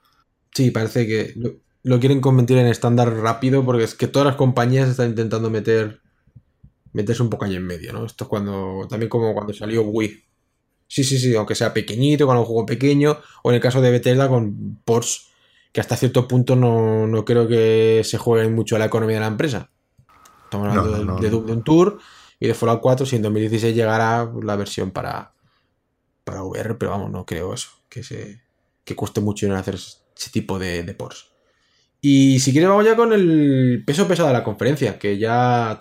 Sí, 0.54 0.70
parece 0.70 1.08
que 1.08 1.34
lo, 1.82 1.98
quieren 1.98 2.20
convertir 2.20 2.58
en 2.58 2.68
estándar 2.68 3.12
rápido 3.12 3.64
porque 3.64 3.82
es 3.82 3.96
que 3.96 4.06
todas 4.06 4.24
las 4.24 4.36
compañías 4.36 4.88
están 4.88 5.08
intentando 5.08 5.50
meter 5.50 6.00
meterse 6.92 7.24
un 7.24 7.30
poco 7.30 7.46
ahí 7.46 7.56
en 7.56 7.66
medio, 7.66 7.92
¿no? 7.92 8.06
Esto 8.06 8.22
es 8.22 8.28
cuando 8.28 8.86
también 8.88 9.10
como 9.10 9.34
cuando 9.34 9.52
salió 9.52 9.82
Wii. 9.82 10.26
Sí, 10.86 11.02
sí, 11.02 11.18
sí, 11.18 11.34
aunque 11.34 11.56
sea 11.56 11.74
pequeñito, 11.74 12.28
con 12.28 12.36
un 12.36 12.44
juego 12.44 12.66
pequeño, 12.66 13.18
o 13.42 13.50
en 13.50 13.56
el 13.56 13.60
caso 13.60 13.80
de 13.80 13.90
Bethesda 13.90 14.28
con 14.28 14.78
ports 14.84 15.26
que 15.72 15.80
hasta 15.80 15.96
cierto 15.96 16.28
punto 16.28 16.54
no, 16.54 17.08
no 17.08 17.24
creo 17.24 17.48
que 17.48 18.02
se 18.04 18.16
jueguen 18.16 18.54
mucho 18.54 18.76
a 18.76 18.78
la 18.78 18.84
economía 18.84 19.16
de 19.16 19.22
la 19.22 19.26
empresa. 19.26 19.70
Estamos 20.50 20.68
hablando 20.68 21.04
no, 21.04 21.14
no. 21.14 21.20
de, 21.20 21.30
de 21.30 21.36
un 21.36 21.62
Tour 21.62 21.98
y 22.40 22.48
de 22.48 22.54
Fallout 22.54 22.80
4, 22.80 23.06
si 23.06 23.14
en 23.14 23.22
2016 23.22 23.72
llegará 23.72 24.28
la 24.42 24.56
versión 24.56 24.90
para, 24.90 25.32
para 26.24 26.42
VR, 26.42 26.74
pero 26.74 26.90
vamos, 26.90 27.08
no 27.12 27.24
creo 27.24 27.54
eso, 27.54 27.70
que, 27.88 28.02
se, 28.02 28.42
que 28.84 28.96
cueste 28.96 29.20
mucho 29.20 29.46
dinero 29.46 29.60
hacer 29.60 29.76
ese 29.76 30.30
tipo 30.32 30.58
de, 30.58 30.82
de 30.82 30.94
ports. 30.94 31.28
Y 32.00 32.40
si 32.40 32.50
quieres 32.50 32.68
vamos 32.68 32.84
ya 32.84 32.96
con 32.96 33.12
el 33.12 33.84
peso 33.86 34.08
pesado 34.08 34.28
de 34.28 34.34
la 34.34 34.42
conferencia, 34.42 34.98
que 34.98 35.18
ya 35.18 35.78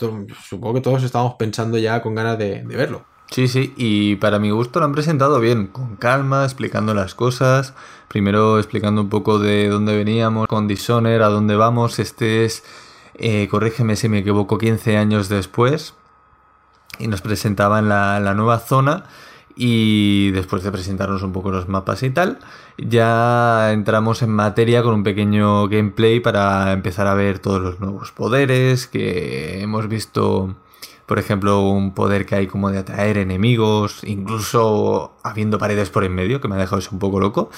supongo 0.48 0.76
que 0.76 0.82
todos 0.82 1.02
estábamos 1.02 1.34
pensando 1.36 1.80
ya 1.80 2.02
con 2.04 2.14
ganas 2.14 2.38
de, 2.38 2.62
de 2.64 2.76
verlo. 2.76 3.06
Sí, 3.32 3.48
sí, 3.48 3.74
y 3.78 4.18
para 4.18 4.38
mi 4.38 4.52
gusto 4.52 4.80
lo 4.80 4.86
han 4.86 4.92
presentado 4.92 5.40
bien, 5.40 5.68
con 5.68 5.96
calma, 5.96 6.44
explicando 6.44 6.94
las 6.94 7.16
cosas. 7.16 7.74
Primero 8.08 8.58
explicando 8.58 9.02
un 9.02 9.10
poco 9.10 9.40
de 9.40 9.70
dónde 9.70 9.96
veníamos 9.96 10.48
con 10.48 10.68
Dishonored, 10.68 11.22
a 11.22 11.30
dónde 11.30 11.56
vamos. 11.56 12.00
Este 12.00 12.46
es, 12.46 12.64
eh, 13.20 13.48
corrígeme 13.50 13.96
si 13.96 14.10
me 14.10 14.20
equivoco, 14.20 14.58
15 14.58 14.98
años 14.98 15.30
después. 15.30 15.94
Y 16.98 17.08
nos 17.08 17.22
presentaban 17.22 17.88
la, 17.90 18.20
la 18.20 18.34
nueva 18.34 18.60
zona. 18.60 19.06
Y 19.56 20.32
después 20.32 20.64
de 20.64 20.72
presentarnos 20.72 21.22
un 21.22 21.34
poco 21.34 21.52
los 21.52 21.68
mapas 21.68 22.02
y 22.04 22.10
tal, 22.12 22.40
ya 22.78 23.74
entramos 23.74 24.22
en 24.22 24.30
materia 24.30 24.82
con 24.84 24.94
un 24.94 25.04
pequeño 25.04 25.68
gameplay 25.68 26.22
para 26.22 26.72
empezar 26.72 27.08
a 27.08 27.14
ver 27.14 27.40
todos 27.40 27.62
los 27.62 27.80
nuevos 27.82 28.12
poderes 28.14 28.88
que 28.88 29.62
hemos 29.62 29.90
visto 29.90 30.56
por 31.10 31.18
ejemplo, 31.18 31.68
un 31.68 31.96
poder 31.96 32.28
que 32.28 32.36
hay 32.36 32.46
como 32.46 32.70
de 32.70 32.78
atraer 32.78 33.18
enemigos, 33.18 34.04
incluso 34.04 35.14
habiendo 35.24 35.58
paredes 35.58 35.90
por 35.90 36.04
en 36.04 36.14
medio, 36.14 36.40
que 36.40 36.48
me 36.48 36.54
ha 36.54 36.60
dejado 36.60 36.78
eso 36.78 36.92
un 36.94 37.00
poco 37.00 37.20
loco. 37.20 37.50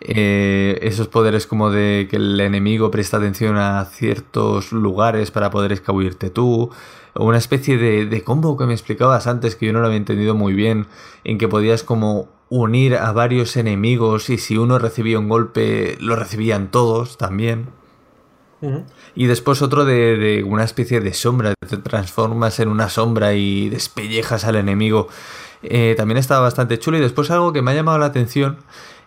Eh, 0.00 0.78
esos 0.80 1.08
poderes 1.08 1.46
como 1.46 1.70
de 1.70 2.08
que 2.08 2.16
el 2.16 2.40
enemigo 2.40 2.90
presta 2.90 3.18
atención 3.18 3.58
a 3.58 3.84
ciertos 3.84 4.72
lugares 4.72 5.30
para 5.30 5.50
poder 5.50 5.70
escabullirte 5.72 6.30
tú. 6.30 6.70
O 7.12 7.26
una 7.26 7.36
especie 7.36 7.76
de, 7.76 8.06
de 8.06 8.24
combo 8.24 8.56
que 8.56 8.64
me 8.64 8.72
explicabas 8.72 9.26
antes, 9.26 9.54
que 9.54 9.66
yo 9.66 9.74
no 9.74 9.80
lo 9.80 9.86
había 9.86 9.98
entendido 9.98 10.34
muy 10.34 10.54
bien, 10.54 10.86
en 11.24 11.36
que 11.36 11.46
podías 11.46 11.82
como 11.82 12.30
unir 12.48 12.94
a 12.96 13.12
varios 13.12 13.58
enemigos 13.58 14.30
y 14.30 14.38
si 14.38 14.56
uno 14.56 14.78
recibía 14.78 15.18
un 15.18 15.28
golpe, 15.28 15.98
lo 16.00 16.16
recibían 16.16 16.70
todos 16.70 17.18
también. 17.18 17.66
Y 19.14 19.26
después 19.26 19.62
otro 19.62 19.84
de, 19.84 20.16
de 20.16 20.44
una 20.44 20.64
especie 20.64 21.00
de 21.00 21.14
sombra. 21.14 21.54
Te 21.68 21.76
transformas 21.78 22.58
en 22.60 22.68
una 22.68 22.88
sombra 22.88 23.34
y 23.34 23.68
despellejas 23.68 24.44
al 24.44 24.56
enemigo. 24.56 25.08
Eh, 25.62 25.94
también 25.96 26.18
estaba 26.18 26.40
bastante 26.42 26.78
chulo. 26.78 26.98
Y 26.98 27.00
después 27.00 27.30
algo 27.30 27.52
que 27.52 27.62
me 27.62 27.70
ha 27.70 27.74
llamado 27.74 27.98
la 27.98 28.06
atención. 28.06 28.58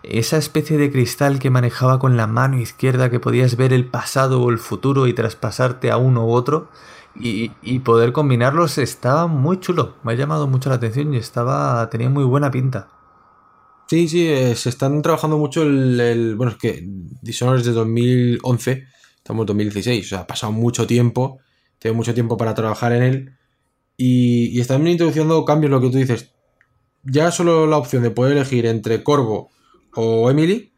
Esa 0.02 0.36
especie 0.38 0.78
de 0.78 0.90
cristal 0.92 1.38
que 1.38 1.50
manejaba 1.50 1.98
con 1.98 2.16
la 2.16 2.26
mano 2.26 2.58
izquierda 2.58 3.10
que 3.10 3.20
podías 3.20 3.56
ver 3.56 3.72
el 3.72 3.84
pasado 3.84 4.40
o 4.42 4.50
el 4.50 4.58
futuro 4.58 5.06
y 5.06 5.12
traspasarte 5.12 5.90
a 5.90 5.96
uno 5.96 6.24
u 6.26 6.32
otro. 6.32 6.68
Y, 7.20 7.50
y 7.62 7.80
poder 7.80 8.12
combinarlos 8.12 8.78
estaba 8.78 9.26
muy 9.26 9.58
chulo. 9.60 9.96
Me 10.04 10.12
ha 10.12 10.16
llamado 10.16 10.46
mucho 10.46 10.68
la 10.68 10.76
atención 10.76 11.12
y 11.14 11.16
estaba. 11.16 11.88
tenía 11.90 12.08
muy 12.10 12.24
buena 12.24 12.50
pinta. 12.50 12.88
Sí, 13.86 14.06
sí, 14.06 14.28
eh, 14.28 14.54
se 14.54 14.68
están 14.68 15.00
trabajando 15.02 15.38
mucho 15.38 15.62
el, 15.62 15.98
el- 15.98 16.36
Bueno, 16.36 16.52
es 16.52 16.58
que 16.58 16.84
Dishonored 17.22 17.60
es 17.60 17.66
de 17.66 17.72
2011, 17.72 18.86
estamos 19.28 19.42
en 19.42 19.46
2016, 19.48 20.06
o 20.06 20.08
sea, 20.08 20.18
ha 20.20 20.26
pasado 20.26 20.52
mucho 20.52 20.86
tiempo, 20.86 21.38
tengo 21.78 21.94
mucho 21.94 22.14
tiempo 22.14 22.38
para 22.38 22.54
trabajar 22.54 22.92
en 22.94 23.02
él, 23.02 23.32
y, 23.98 24.46
y 24.56 24.60
están 24.60 24.86
introduciendo 24.88 25.44
cambios, 25.44 25.70
lo 25.70 25.82
que 25.82 25.90
tú 25.90 25.98
dices. 25.98 26.30
Ya 27.04 27.30
solo 27.30 27.66
la 27.66 27.76
opción 27.76 28.02
de 28.02 28.10
poder 28.10 28.32
elegir 28.32 28.64
entre 28.64 29.02
Corvo 29.02 29.50
o 29.94 30.30
Emily, 30.30 30.72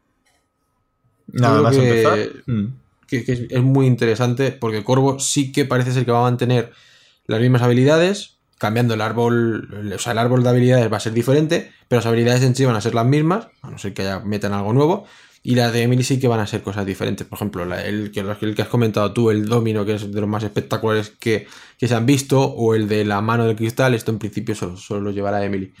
Nada 1.27 1.61
más 1.61 1.77
que- 1.77 1.87
empezar. 1.87 2.19
mm. 2.45 2.65
que, 3.07 3.23
que 3.23 3.31
es, 3.31 3.41
es 3.49 3.61
muy 3.63 3.85
interesante, 3.87 4.51
porque 4.51 4.83
Corvo 4.83 5.17
sí 5.19 5.53
que 5.53 5.63
parece 5.63 5.93
ser 5.93 6.03
que 6.03 6.11
va 6.11 6.19
a 6.19 6.29
mantener 6.29 6.71
las 7.27 7.39
mismas 7.39 7.61
habilidades, 7.61 8.37
cambiando 8.57 8.95
el 8.95 9.01
árbol, 9.01 9.93
o 9.95 9.97
sea, 9.99 10.11
el 10.11 10.17
árbol 10.19 10.43
de 10.43 10.49
habilidades 10.49 10.91
va 10.91 10.97
a 10.97 10.99
ser 10.99 11.13
diferente, 11.13 11.71
pero 11.87 11.99
las 11.99 12.05
habilidades 12.05 12.43
en 12.43 12.53
sí 12.53 12.65
van 12.65 12.75
a 12.75 12.81
ser 12.81 12.95
las 12.95 13.05
mismas, 13.05 13.47
a 13.61 13.69
no 13.71 13.77
ser 13.77 13.93
que 13.93 14.01
haya, 14.01 14.19
metan 14.19 14.51
algo 14.51 14.73
nuevo, 14.73 15.05
y 15.43 15.55
las 15.55 15.73
de 15.73 15.83
Emily 15.83 16.03
sí 16.03 16.19
que 16.19 16.27
van 16.27 16.39
a 16.39 16.47
ser 16.47 16.61
cosas 16.61 16.85
diferentes. 16.85 17.25
Por 17.25 17.37
ejemplo, 17.37 17.63
el, 17.75 18.11
que, 18.11 18.19
el 18.19 18.55
que 18.55 18.61
has 18.61 18.67
comentado 18.67 19.11
tú, 19.11 19.31
el 19.31 19.45
domino, 19.45 19.85
que 19.85 19.95
es 19.95 20.11
de 20.11 20.21
los 20.21 20.29
más 20.29 20.43
espectaculares 20.43 21.09
que, 21.09 21.47
que 21.79 21.87
se 21.87 21.95
han 21.95 22.05
visto, 22.05 22.41
o 22.43 22.75
el 22.75 22.87
de 22.87 23.05
la 23.05 23.21
mano 23.21 23.45
del 23.45 23.55
cristal, 23.55 23.95
esto 23.95 24.11
en 24.11 24.19
principio 24.19 24.53
solo, 24.53 24.77
solo 24.77 25.01
lo 25.01 25.11
llevará 25.11 25.43
Emily. 25.43 25.73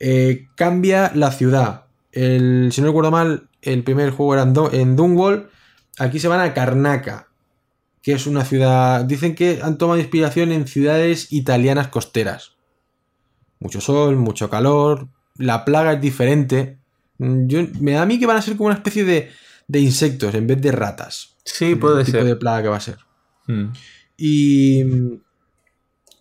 Eh, 0.00 0.46
cambia 0.54 1.12
la 1.14 1.32
ciudad. 1.32 1.84
El, 2.12 2.70
si 2.72 2.80
no 2.80 2.86
recuerdo 2.86 3.10
mal, 3.10 3.48
el 3.60 3.82
primer 3.82 4.10
juego 4.10 4.34
era 4.34 4.42
en, 4.42 4.54
en 4.72 4.96
Dunwall. 4.96 5.50
Aquí 5.98 6.18
se 6.18 6.28
van 6.28 6.40
a 6.40 6.54
Karnaka, 6.54 7.28
que 8.00 8.12
es 8.12 8.26
una 8.26 8.44
ciudad. 8.44 9.04
Dicen 9.04 9.34
que 9.34 9.60
han 9.62 9.76
tomado 9.76 10.00
inspiración 10.00 10.50
en 10.50 10.66
ciudades 10.66 11.30
italianas 11.30 11.88
costeras. 11.88 12.52
Mucho 13.60 13.82
sol, 13.82 14.16
mucho 14.16 14.48
calor. 14.48 15.08
La 15.36 15.64
plaga 15.66 15.92
es 15.92 16.00
diferente. 16.00 16.78
Mm, 17.18 17.46
Yo, 17.46 17.60
me 17.80 17.92
da 17.92 18.02
a 18.02 18.06
mí 18.06 18.18
que 18.18 18.26
van 18.26 18.36
a 18.36 18.42
ser 18.42 18.56
como 18.56 18.66
una 18.68 18.76
especie 18.76 19.04
de, 19.04 19.30
de 19.68 19.80
insectos 19.80 20.34
en 20.34 20.46
vez 20.46 20.60
de 20.60 20.72
ratas. 20.72 21.36
Sí, 21.44 21.74
puede 21.74 22.00
el 22.00 22.06
tipo 22.06 22.18
ser. 22.18 22.26
de 22.26 22.36
plaga 22.36 22.62
que 22.62 22.68
va 22.68 22.76
a 22.76 22.80
ser. 22.80 22.98
Mm. 23.46 23.64
Y, 24.16 24.82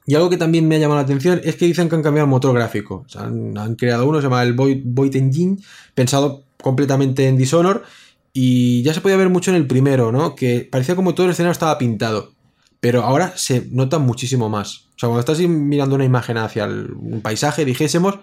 y 0.06 0.16
algo 0.16 0.30
que 0.30 0.38
también 0.38 0.68
me 0.68 0.76
ha 0.76 0.80
llamado 0.80 1.00
la 1.00 1.06
atención 1.06 1.40
es 1.44 1.56
que 1.56 1.66
dicen 1.66 1.88
que 1.90 1.96
han 1.96 2.04
cambiado 2.04 2.26
el 2.26 2.30
motor 2.32 2.54
gráfico. 2.54 3.04
O 3.06 3.10
sea, 3.10 3.24
han, 3.24 3.58
han 3.58 3.76
creado 3.76 4.08
uno, 4.08 4.20
se 4.20 4.24
llama 4.24 4.44
el 4.44 4.54
Void, 4.54 4.82
Void 4.84 5.16
Engine, 5.16 5.58
pensado 5.96 6.44
completamente 6.62 7.28
en 7.28 7.38
Dishonored. 7.38 7.82
Y 8.34 8.82
ya 8.84 8.94
se 8.94 9.02
podía 9.02 9.16
ver 9.16 9.30
mucho 9.30 9.52
en 9.52 9.58
el 9.58 9.68
primero, 9.68 10.12
¿no? 10.12 10.36
Que 10.36 10.68
parecía 10.70 10.96
como 10.96 11.14
todo 11.14 11.28
el 11.28 11.32
escenario 11.32 11.52
estaba 11.52 11.78
pintado. 11.78 12.34
Pero 12.80 13.04
ahora 13.04 13.34
se 13.38 13.68
nota 13.72 14.00
muchísimo 14.00 14.50
más. 14.50 14.88
O 14.96 15.00
sea, 15.00 15.08
cuando 15.10 15.20
estás 15.22 15.40
mirando 15.40 15.96
una 15.96 16.04
imagen 16.04 16.38
hacia 16.38 16.66
el- 16.66 16.92
un 16.94 17.22
paisaje, 17.22 17.64
dijésemos, 17.64 18.16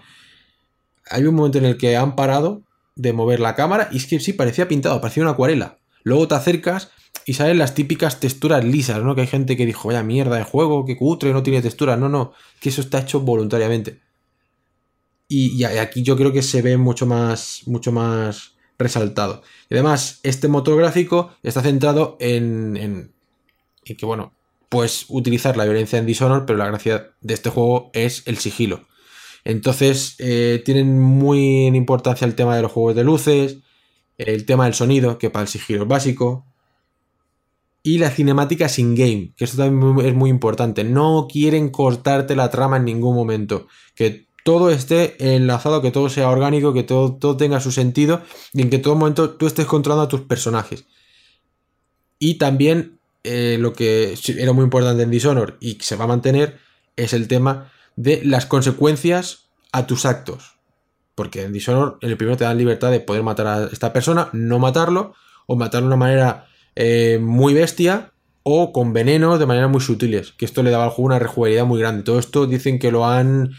hay 1.11 1.27
un 1.27 1.35
momento 1.35 1.59
en 1.59 1.66
el 1.66 1.77
que 1.77 1.96
han 1.96 2.16
parado 2.16 2.62
de 2.96 3.12
mover 3.12 3.40
la 3.40 3.55
cámara 3.55 3.88
y 3.92 3.99
es 3.99 4.07
que 4.07 4.20
sí, 4.20 4.33
parecía 4.33 4.68
pintado, 4.68 5.01
parecía 5.01 5.23
una 5.23 5.33
acuarela. 5.33 5.79
Luego 6.03 6.29
te 6.29 6.35
acercas 6.35 6.90
y 7.27 7.35
salen 7.35 7.59
las 7.59 7.75
típicas 7.75 8.20
texturas 8.20 8.64
lisas, 8.64 9.03
¿no? 9.03 9.14
Que 9.14 9.23
hay 9.23 9.27
gente 9.27 9.57
que 9.57 9.66
dijo, 9.66 9.88
vaya 9.88 10.03
mierda 10.03 10.37
de 10.37 10.44
juego, 10.44 10.85
que 10.87 10.96
cutre, 10.96 11.33
no 11.33 11.42
tiene 11.42 11.62
textura. 11.62 11.96
No, 11.96 12.09
no, 12.09 12.33
que 12.61 12.70
eso 12.70 12.81
está 12.81 13.01
hecho 13.01 13.20
voluntariamente. 13.20 14.01
Y, 15.29 15.62
aquí 15.64 16.03
yo 16.03 16.16
creo 16.16 16.33
que 16.33 16.42
se 16.42 16.61
ve 16.61 16.77
mucho 16.77 17.07
más, 17.07 17.62
mucho 17.66 17.92
más 17.92 18.57
resaltado. 18.79 19.42
Y 19.68 19.75
además, 19.75 20.18
este 20.23 20.49
motor 20.49 20.77
gráfico 20.77 21.33
está 21.42 21.62
centrado 21.62 22.16
en, 22.18 22.77
en, 22.77 23.12
en 23.85 23.96
que, 23.96 24.07
bueno, 24.07 24.35
pues 24.68 25.07
utilizar 25.09 25.57
la 25.57 25.64
violencia 25.64 25.99
en 25.99 26.07
Dishonored, 26.07 26.46
pero 26.46 26.59
la 26.59 26.66
gracia 26.66 27.12
de 27.20 27.35
este 27.35 27.51
juego 27.51 27.90
es 27.92 28.23
el 28.27 28.38
sigilo. 28.38 28.88
Entonces, 29.44 30.16
eh, 30.18 30.62
tienen 30.64 30.98
muy 30.98 31.66
en 31.66 31.76
importancia 31.76 32.26
el 32.26 32.35
tema 32.35 32.57
de 32.57 32.62
los 32.62 32.72
juegos 32.72 32.94
de 32.94 33.05
luces, 33.05 33.59
el 34.18 34.44
tema 34.44 34.64
del 34.64 34.74
sonido, 34.74 35.18
que 35.18 35.31
para 35.31 35.42
el 35.42 35.48
sigilo 35.48 35.83
es 35.83 35.88
básico, 35.88 36.44
y 37.83 37.98
la 37.98 38.11
cinemática 38.11 38.68
sin 38.68 38.94
game, 38.94 39.33
que 39.37 39.44
esto 39.44 39.57
también 39.57 40.07
es 40.07 40.14
muy 40.14 40.29
importante. 40.29 40.85
No 40.85 41.26
quieren 41.31 41.70
cortarte 41.70 42.37
la 42.37 42.50
trama 42.50 42.76
en 42.76 42.85
ningún 42.85 43.14
momento. 43.14 43.68
Que 43.94 44.26
todo 44.44 44.70
esté 44.70 45.16
enlazado, 45.35 45.81
que 45.81 45.90
todo 45.90 46.11
sea 46.11 46.29
orgánico, 46.29 46.72
que 46.74 46.83
todo, 46.83 47.37
tenga 47.37 47.61
su 47.61 47.72
sentido 47.72 48.22
y 48.53 48.62
en 48.62 48.70
que 48.70 48.79
todo 48.79 48.96
momento 48.96 49.31
tú 49.31 49.46
estés 49.46 49.66
controlando 49.66 50.05
a 50.05 50.09
tus 50.09 50.22
personajes. 50.22 50.85
Y 52.18 52.35
también 52.35 52.98
eh, 53.24 53.57
lo 53.59 53.72
que 53.72 54.14
era 54.37 54.53
muy 54.53 54.64
importante 54.64 55.03
en 55.03 55.11
Dishonored 55.11 55.55
y 55.61 55.76
que 55.76 55.85
se 55.85 55.96
va 55.96 56.05
a 56.05 56.09
mantener 56.09 56.59
es 56.96 57.14
el 57.14 57.29
tema 57.29 57.72
de 58.01 58.23
las 58.25 58.47
consecuencias 58.47 59.51
a 59.73 59.87
tus 59.87 60.07
actos. 60.07 60.59
Porque 61.15 61.43
en 61.43 61.53
Dishonored, 61.53 61.99
en 62.01 62.11
el 62.11 62.17
primero 62.17 62.39
te 62.39 62.45
dan 62.45 62.57
libertad 62.57 62.91
de 62.91 63.01
poder 63.01 63.23
matar 63.23 63.47
a 63.47 63.65
esta 63.71 63.93
persona, 63.93 64.31
no 64.33 64.59
matarlo, 64.59 65.15
o 65.47 65.57
matarlo 65.57 65.89
de 65.89 65.95
una 65.95 66.05
manera 66.07 66.47
eh, 66.77 67.19
muy 67.21 67.53
bestia, 67.53 68.13
o 68.43 68.73
con 68.73 68.95
venenos 68.95 69.39
de 69.39 69.45
manera 69.45 69.69
muy 69.69 69.83
sutiles. 69.83 70.33
Que 70.33 70.47
esto 70.47 70.63
le 70.63 70.71
daba 70.71 70.85
al 70.85 70.91
juego 70.91 71.07
una 71.07 71.19
rejugabilidad 71.19 71.67
muy 71.67 71.79
grande. 71.79 72.03
Todo 72.03 72.19
esto 72.19 72.47
dicen 72.47 72.79
que 72.79 72.91
lo 72.91 73.07
han, 73.07 73.51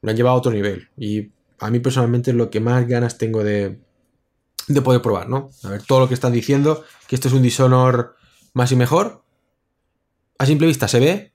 lo 0.00 0.10
han 0.10 0.16
llevado 0.16 0.36
a 0.36 0.38
otro 0.38 0.52
nivel. 0.52 0.88
Y 0.96 1.32
a 1.58 1.70
mí 1.70 1.78
personalmente 1.78 2.30
es 2.30 2.36
lo 2.36 2.48
que 2.48 2.60
más 2.60 2.88
ganas 2.88 3.18
tengo 3.18 3.44
de, 3.44 3.80
de 4.66 4.80
poder 4.80 5.02
probar, 5.02 5.28
¿no? 5.28 5.50
A 5.62 5.68
ver, 5.68 5.82
todo 5.82 6.00
lo 6.00 6.08
que 6.08 6.14
están 6.14 6.32
diciendo, 6.32 6.84
que 7.06 7.16
esto 7.16 7.28
es 7.28 7.34
un 7.34 7.42
Dishonor 7.42 8.16
más 8.54 8.72
y 8.72 8.76
mejor. 8.76 9.24
A 10.38 10.46
simple 10.46 10.68
vista 10.68 10.88
se 10.88 11.00
ve, 11.00 11.33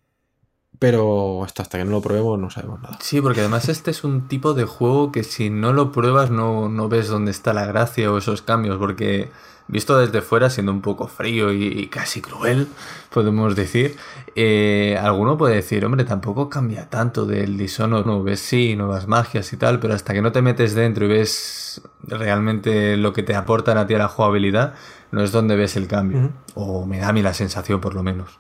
pero 0.80 1.44
hasta, 1.44 1.64
hasta 1.64 1.78
que 1.78 1.86
no 1.86 1.92
lo 1.92 2.02
probemos 2.02 2.40
no 2.40 2.50
sabemos 2.50 2.82
nada. 2.82 2.98
Sí, 3.02 3.22
porque 3.22 3.42
además 3.42 3.68
este 3.70 3.92
es 3.92 4.04
un 4.06 4.28
tipo 4.28 4.54
de 4.54 4.64
juego 4.64 5.12
que 5.12 5.24
si 5.24 5.50
no 5.50 5.74
lo 5.74 5.92
pruebas 5.92 6.32
no, 6.32 6.70
no 6.70 6.88
ves 6.88 7.10
dónde 7.10 7.32
está 7.32 7.54
la 7.54 7.66
gracia 7.66 8.12
o 8.12 8.18
esos 8.18 8.42
cambios, 8.42 8.78
porque 8.78 9.30
visto 9.70 9.98
desde 9.98 10.22
fuera, 10.22 10.50
siendo 10.50 10.72
un 10.72 10.82
poco 10.82 11.08
frío 11.08 11.54
y, 11.54 11.88
casi 11.88 12.22
cruel, 12.22 12.68
podemos 13.12 13.56
decir, 13.56 13.96
eh, 14.36 14.98
alguno 15.00 15.38
puede 15.38 15.56
decir, 15.56 15.86
hombre, 15.86 16.06
tampoco 16.06 16.50
cambia 16.50 16.90
tanto 16.90 17.26
del 17.26 17.58
Dishonored, 17.58 18.06
no 18.06 18.24
ves 18.24 18.40
sí, 18.40 18.76
nuevas 18.76 19.08
magias 19.08 19.54
y 19.54 19.58
tal, 19.58 19.80
pero 19.80 19.94
hasta 19.94 20.14
que 20.14 20.22
no 20.22 20.32
te 20.32 20.42
metes 20.42 20.74
dentro 20.74 21.06
y 21.06 21.10
ves 21.10 21.82
realmente 22.04 22.98
lo 22.98 23.14
que 23.14 23.22
te 23.22 23.36
aportan 23.36 23.78
a 23.78 23.86
ti 23.86 23.94
a 23.94 24.00
la 24.00 24.08
jugabilidad, 24.08 24.74
no 25.12 25.24
es 25.24 25.32
donde 25.32 25.56
ves 25.56 25.76
el 25.76 25.88
cambio, 25.88 26.32
o 26.56 26.86
me 26.86 26.98
da 26.98 27.10
a 27.10 27.14
mí 27.14 27.22
la 27.22 27.34
sensación 27.34 27.80
por 27.80 27.94
lo 27.94 28.02
menos. 28.02 28.40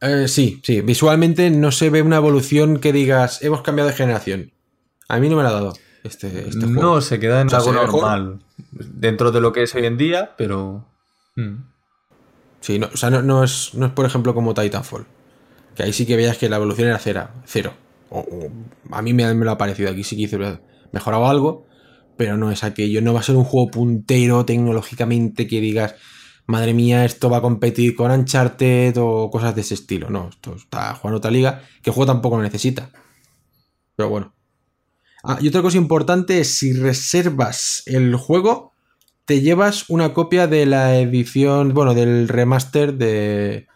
Eh, 0.00 0.28
sí, 0.28 0.60
sí, 0.62 0.80
visualmente 0.80 1.50
no 1.50 1.72
se 1.72 1.90
ve 1.90 2.02
una 2.02 2.16
evolución 2.16 2.78
que 2.78 2.92
digas, 2.92 3.42
hemos 3.42 3.62
cambiado 3.62 3.90
de 3.90 3.96
generación. 3.96 4.52
A 5.08 5.18
mí 5.18 5.28
no 5.28 5.36
me 5.36 5.42
la 5.42 5.48
ha 5.48 5.52
dado. 5.52 5.72
Este, 6.04 6.48
este 6.48 6.66
no, 6.66 7.00
se 7.00 7.18
queda 7.18 7.40
en 7.40 7.52
algo 7.52 7.72
normal. 7.72 8.40
Dentro 8.70 9.32
de 9.32 9.40
lo 9.40 9.52
que 9.52 9.64
es 9.64 9.74
hoy 9.74 9.86
en 9.86 9.96
día, 9.96 10.34
pero. 10.36 10.86
Mm. 11.36 11.56
Sí, 12.60 12.78
no, 12.78 12.88
o 12.92 12.96
sea, 12.96 13.10
no, 13.10 13.44
es, 13.44 13.74
no 13.74 13.86
es, 13.86 13.92
por 13.92 14.06
ejemplo, 14.06 14.34
como 14.34 14.54
Titanfall. 14.54 15.06
Que 15.74 15.84
ahí 15.84 15.92
sí 15.92 16.06
que 16.06 16.16
veías 16.16 16.38
que 16.38 16.48
la 16.48 16.56
evolución 16.56 16.88
era 16.88 16.98
cero. 16.98 17.28
cero. 17.44 17.72
O, 18.10 18.24
a 18.90 19.02
mí 19.02 19.12
me, 19.12 19.32
me, 19.34 19.44
lo 19.44 19.50
ha 19.52 19.58
parecido. 19.58 19.90
Aquí 19.90 20.04
sí 20.04 20.16
que 20.16 20.22
hice, 20.22 20.38
mejoraba 20.92 21.30
algo, 21.30 21.66
pero 22.16 22.36
no 22.36 22.50
es 22.50 22.64
aquello. 22.64 23.00
No 23.02 23.14
va 23.14 23.20
a 23.20 23.24
ser 23.24 23.36
un 23.36 23.44
juego 23.44 23.70
puntero 23.70 24.44
tecnológicamente 24.44 25.46
que 25.46 25.60
digas, 25.60 25.94
madre 26.48 26.74
mía, 26.74 27.04
esto 27.04 27.30
va 27.30 27.36
a 27.36 27.42
competir 27.42 27.94
con 27.94 28.10
Uncharted 28.10 28.96
o 28.98 29.30
cosas 29.30 29.54
de 29.54 29.60
ese 29.60 29.74
estilo. 29.74 30.10
No, 30.10 30.30
esto 30.30 30.54
está 30.56 30.94
jugando 30.94 31.18
otra 31.18 31.30
liga 31.30 31.62
que 31.82 31.90
el 31.90 31.94
juego 31.94 32.12
tampoco 32.12 32.36
lo 32.36 32.42
necesita. 32.42 32.90
Pero 33.94 34.08
bueno. 34.08 34.34
Ah, 35.22 35.38
y 35.40 35.48
otra 35.48 35.62
cosa 35.62 35.76
importante 35.76 36.40
es 36.40 36.56
si 36.56 36.72
reservas 36.72 37.82
el 37.86 38.16
juego, 38.16 38.72
te 39.26 39.42
llevas 39.42 39.90
una 39.90 40.14
copia 40.14 40.46
de 40.46 40.64
la 40.64 40.98
edición, 40.98 41.74
bueno, 41.74 41.92
del 41.92 42.28
remaster 42.28 42.94
de... 42.94 43.66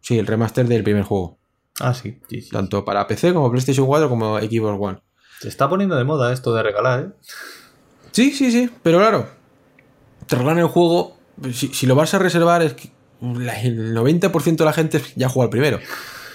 sí, 0.00 0.18
el 0.18 0.26
remaster 0.26 0.66
del 0.66 0.82
primer 0.82 1.04
juego. 1.04 1.38
Ah, 1.78 1.94
sí, 1.94 2.18
Tanto 2.50 2.84
para 2.84 3.06
PC 3.06 3.32
como 3.34 3.50
PlayStation 3.50 3.86
4 3.86 4.08
como 4.08 4.38
Xbox 4.38 4.78
One. 4.80 4.98
Se 5.40 5.48
está 5.48 5.68
poniendo 5.68 5.94
de 5.94 6.04
moda 6.04 6.32
esto 6.32 6.52
de 6.54 6.62
regalar, 6.62 7.00
¿eh? 7.00 7.08
Sí, 8.10 8.32
sí, 8.32 8.50
sí, 8.50 8.70
pero 8.82 8.98
claro, 8.98 9.28
te 10.26 10.36
regalan 10.36 10.58
el 10.58 10.68
juego, 10.68 11.15
si, 11.52 11.68
si 11.68 11.86
lo 11.86 11.94
vas 11.94 12.14
a 12.14 12.18
reservar 12.18 12.62
es 12.62 12.74
que 12.74 12.90
el 13.20 13.94
90% 13.94 14.56
de 14.56 14.64
la 14.64 14.72
gente 14.72 15.00
ya 15.14 15.28
juega 15.28 15.44
el 15.44 15.50
primero. 15.50 15.80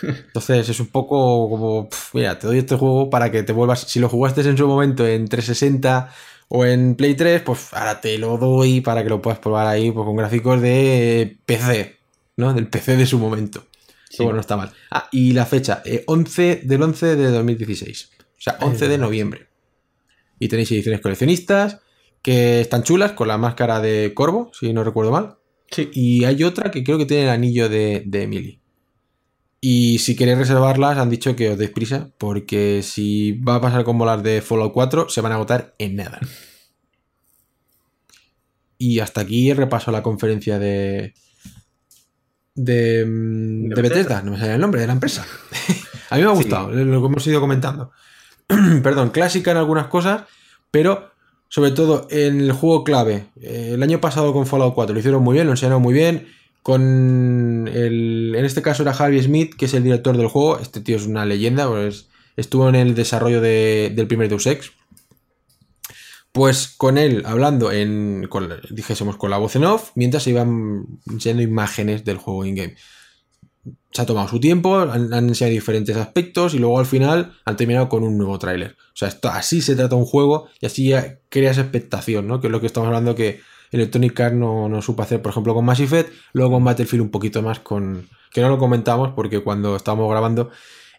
Entonces 0.01 0.67
es 0.67 0.79
un 0.79 0.87
poco 0.87 1.49
como, 1.49 1.89
mira, 2.13 2.39
te 2.39 2.47
doy 2.47 2.59
este 2.59 2.75
juego 2.75 3.09
para 3.09 3.31
que 3.31 3.43
te 3.43 3.53
vuelvas, 3.53 3.81
si 3.81 3.99
lo 3.99 4.09
jugaste 4.09 4.41
en 4.41 4.57
su 4.57 4.67
momento 4.67 5.05
en 5.05 5.27
360 5.27 6.11
o 6.49 6.65
en 6.65 6.95
Play 6.95 7.15
3, 7.15 7.43
pues 7.43 7.73
ahora 7.73 8.01
te 8.01 8.17
lo 8.17 8.37
doy 8.37 8.81
para 8.81 9.03
que 9.03 9.09
lo 9.09 9.21
puedas 9.21 9.39
probar 9.39 9.67
ahí 9.67 9.91
pues, 9.91 10.05
con 10.05 10.15
gráficos 10.15 10.61
de 10.61 11.37
PC, 11.45 11.97
¿no? 12.37 12.53
Del 12.53 12.67
PC 12.67 12.97
de 12.97 13.05
su 13.05 13.19
momento. 13.19 13.65
Sí. 14.09 14.23
bueno, 14.23 14.41
está 14.41 14.57
mal. 14.57 14.73
Ah, 14.89 15.07
y 15.11 15.31
la 15.31 15.45
fecha, 15.45 15.81
11 16.05 16.51
eh, 16.51 16.61
del 16.65 16.81
11 16.81 17.15
de 17.15 17.31
2016. 17.31 18.09
O 18.19 18.41
sea, 18.41 18.57
11 18.59 18.89
de 18.89 18.97
noviembre. 18.97 19.47
Y 20.37 20.49
tenéis 20.49 20.71
ediciones 20.71 20.99
coleccionistas 20.99 21.77
que 22.21 22.61
están 22.61 22.83
chulas 22.83 23.13
con 23.13 23.27
la 23.27 23.37
máscara 23.37 23.79
de 23.79 24.13
Corvo, 24.13 24.51
si 24.53 24.73
no 24.73 24.83
recuerdo 24.83 25.11
mal. 25.11 25.37
Sí. 25.69 25.89
Y 25.93 26.25
hay 26.25 26.43
otra 26.43 26.71
que 26.71 26.83
creo 26.83 26.97
que 26.97 27.05
tiene 27.05 27.23
el 27.23 27.29
anillo 27.29 27.69
de, 27.69 28.03
de 28.05 28.23
Emily. 28.23 28.61
Y 29.63 29.99
si 29.99 30.15
queréis 30.15 30.39
reservarlas, 30.39 30.97
han 30.97 31.11
dicho 31.11 31.35
que 31.35 31.51
os 31.51 31.57
deis 31.57 31.69
prisa, 31.69 32.09
porque 32.17 32.81
si 32.81 33.33
va 33.33 33.55
a 33.55 33.61
pasar 33.61 33.83
como 33.83 34.07
las 34.07 34.23
de 34.23 34.41
Fallout 34.41 34.73
4, 34.73 35.07
se 35.09 35.21
van 35.21 35.31
a 35.31 35.35
agotar 35.35 35.75
en 35.77 35.97
nada. 35.97 36.19
Y 38.79 38.99
hasta 38.99 39.21
aquí 39.21 39.53
repaso 39.53 39.91
la 39.91 40.01
conferencia 40.01 40.57
de. 40.57 41.13
De, 42.55 43.05
mm, 43.05 43.69
de, 43.69 43.81
Bethesda, 43.83 44.23
no 44.23 44.31
me 44.31 44.39
sale 44.39 44.55
el 44.55 44.61
nombre 44.61 44.81
de 44.81 44.87
la 44.87 44.93
empresa. 44.93 45.27
a 46.09 46.15
mí 46.15 46.23
me 46.23 46.27
ha 46.27 46.33
gustado 46.33 46.71
lo 46.71 46.99
que 46.99 47.05
hemos 47.05 47.27
ido 47.27 47.39
comentando. 47.39 47.91
Perdón, 48.81 49.11
clásica 49.11 49.51
en 49.51 49.57
algunas 49.57 49.85
cosas, 49.87 50.23
pero 50.71 51.10
sobre 51.51 51.71
todo 51.71 52.07
en 52.09 52.39
el 52.39 52.53
juego 52.53 52.83
clave. 52.83 53.25
Eh, 53.39 53.73
el 53.73 53.83
año 53.83 53.99
pasado 54.01 54.33
con 54.33 54.47
Fallout 54.47 54.73
4 54.73 54.93
lo 54.93 54.99
hicieron 54.99 55.21
muy 55.21 55.33
bien, 55.35 55.45
lo 55.45 55.51
enseñaron 55.51 55.81
muy 55.81 55.93
bien 55.93 56.25
con 56.61 57.67
el, 57.67 58.35
en 58.35 58.45
este 58.45 58.61
caso 58.61 58.83
era 58.83 58.91
Harvey 58.91 59.21
Smith, 59.21 59.55
que 59.55 59.65
es 59.65 59.73
el 59.73 59.83
director 59.83 60.15
del 60.15 60.27
juego. 60.27 60.59
Este 60.59 60.81
tío 60.81 60.95
es 60.95 61.07
una 61.07 61.25
leyenda, 61.25 61.67
pues 61.67 62.07
estuvo 62.37 62.69
en 62.69 62.75
el 62.75 62.95
desarrollo 62.95 63.41
del 63.41 64.07
primer 64.07 64.29
Deus 64.29 64.45
Ex. 64.45 64.71
Pues 66.31 66.73
con 66.77 66.97
él 66.97 67.23
hablando 67.25 67.71
en, 67.71 68.29
dijésemos, 68.69 69.17
con 69.17 69.31
la 69.31 69.37
voz 69.37 69.55
en 69.55 69.65
off, 69.65 69.91
mientras 69.95 70.23
se 70.23 70.29
iban 70.29 70.85
enseñando 71.09 71.43
imágenes 71.43 72.05
del 72.05 72.17
juego 72.17 72.45
in-game. 72.45 72.75
Se 73.91 74.01
ha 74.01 74.05
tomado 74.05 74.27
su 74.27 74.39
tiempo, 74.39 74.79
han, 74.79 75.13
enseñado 75.13 75.53
diferentes 75.53 75.95
aspectos 75.97 76.53
y 76.53 76.59
luego 76.59 76.79
al 76.79 76.85
final 76.85 77.33
han 77.45 77.57
terminado 77.57 77.89
con 77.89 78.03
un 78.03 78.17
nuevo 78.17 78.39
tráiler. 78.39 78.77
O 78.87 78.95
sea, 78.95 79.09
esto, 79.09 79.29
así 79.29 79.61
se 79.61 79.75
trata 79.75 79.95
un 79.95 80.05
juego 80.05 80.47
y 80.59 80.65
así 80.65 80.89
ya 80.89 81.19
creas 81.29 81.57
expectación, 81.57 82.27
¿no? 82.27 82.39
Que 82.39 82.47
es 82.47 82.51
lo 82.51 82.61
que 82.61 82.67
estamos 82.67 82.87
hablando 82.87 83.15
que 83.15 83.41
Electronic 83.71 84.19
Arts 84.19 84.35
no, 84.35 84.69
no 84.69 84.81
supo 84.81 85.03
hacer, 85.03 85.21
por 85.21 85.31
ejemplo, 85.31 85.53
con 85.53 85.65
Mass 85.65 85.79
Effect, 85.79 86.11
luego 86.33 86.53
con 86.53 86.63
Battlefield 86.63 87.03
un 87.03 87.11
poquito 87.11 87.41
más 87.41 87.59
con... 87.59 88.07
que 88.31 88.41
no 88.41 88.49
lo 88.49 88.57
comentamos 88.57 89.11
porque 89.15 89.39
cuando 89.39 89.75
estábamos 89.75 90.09
grabando 90.09 90.49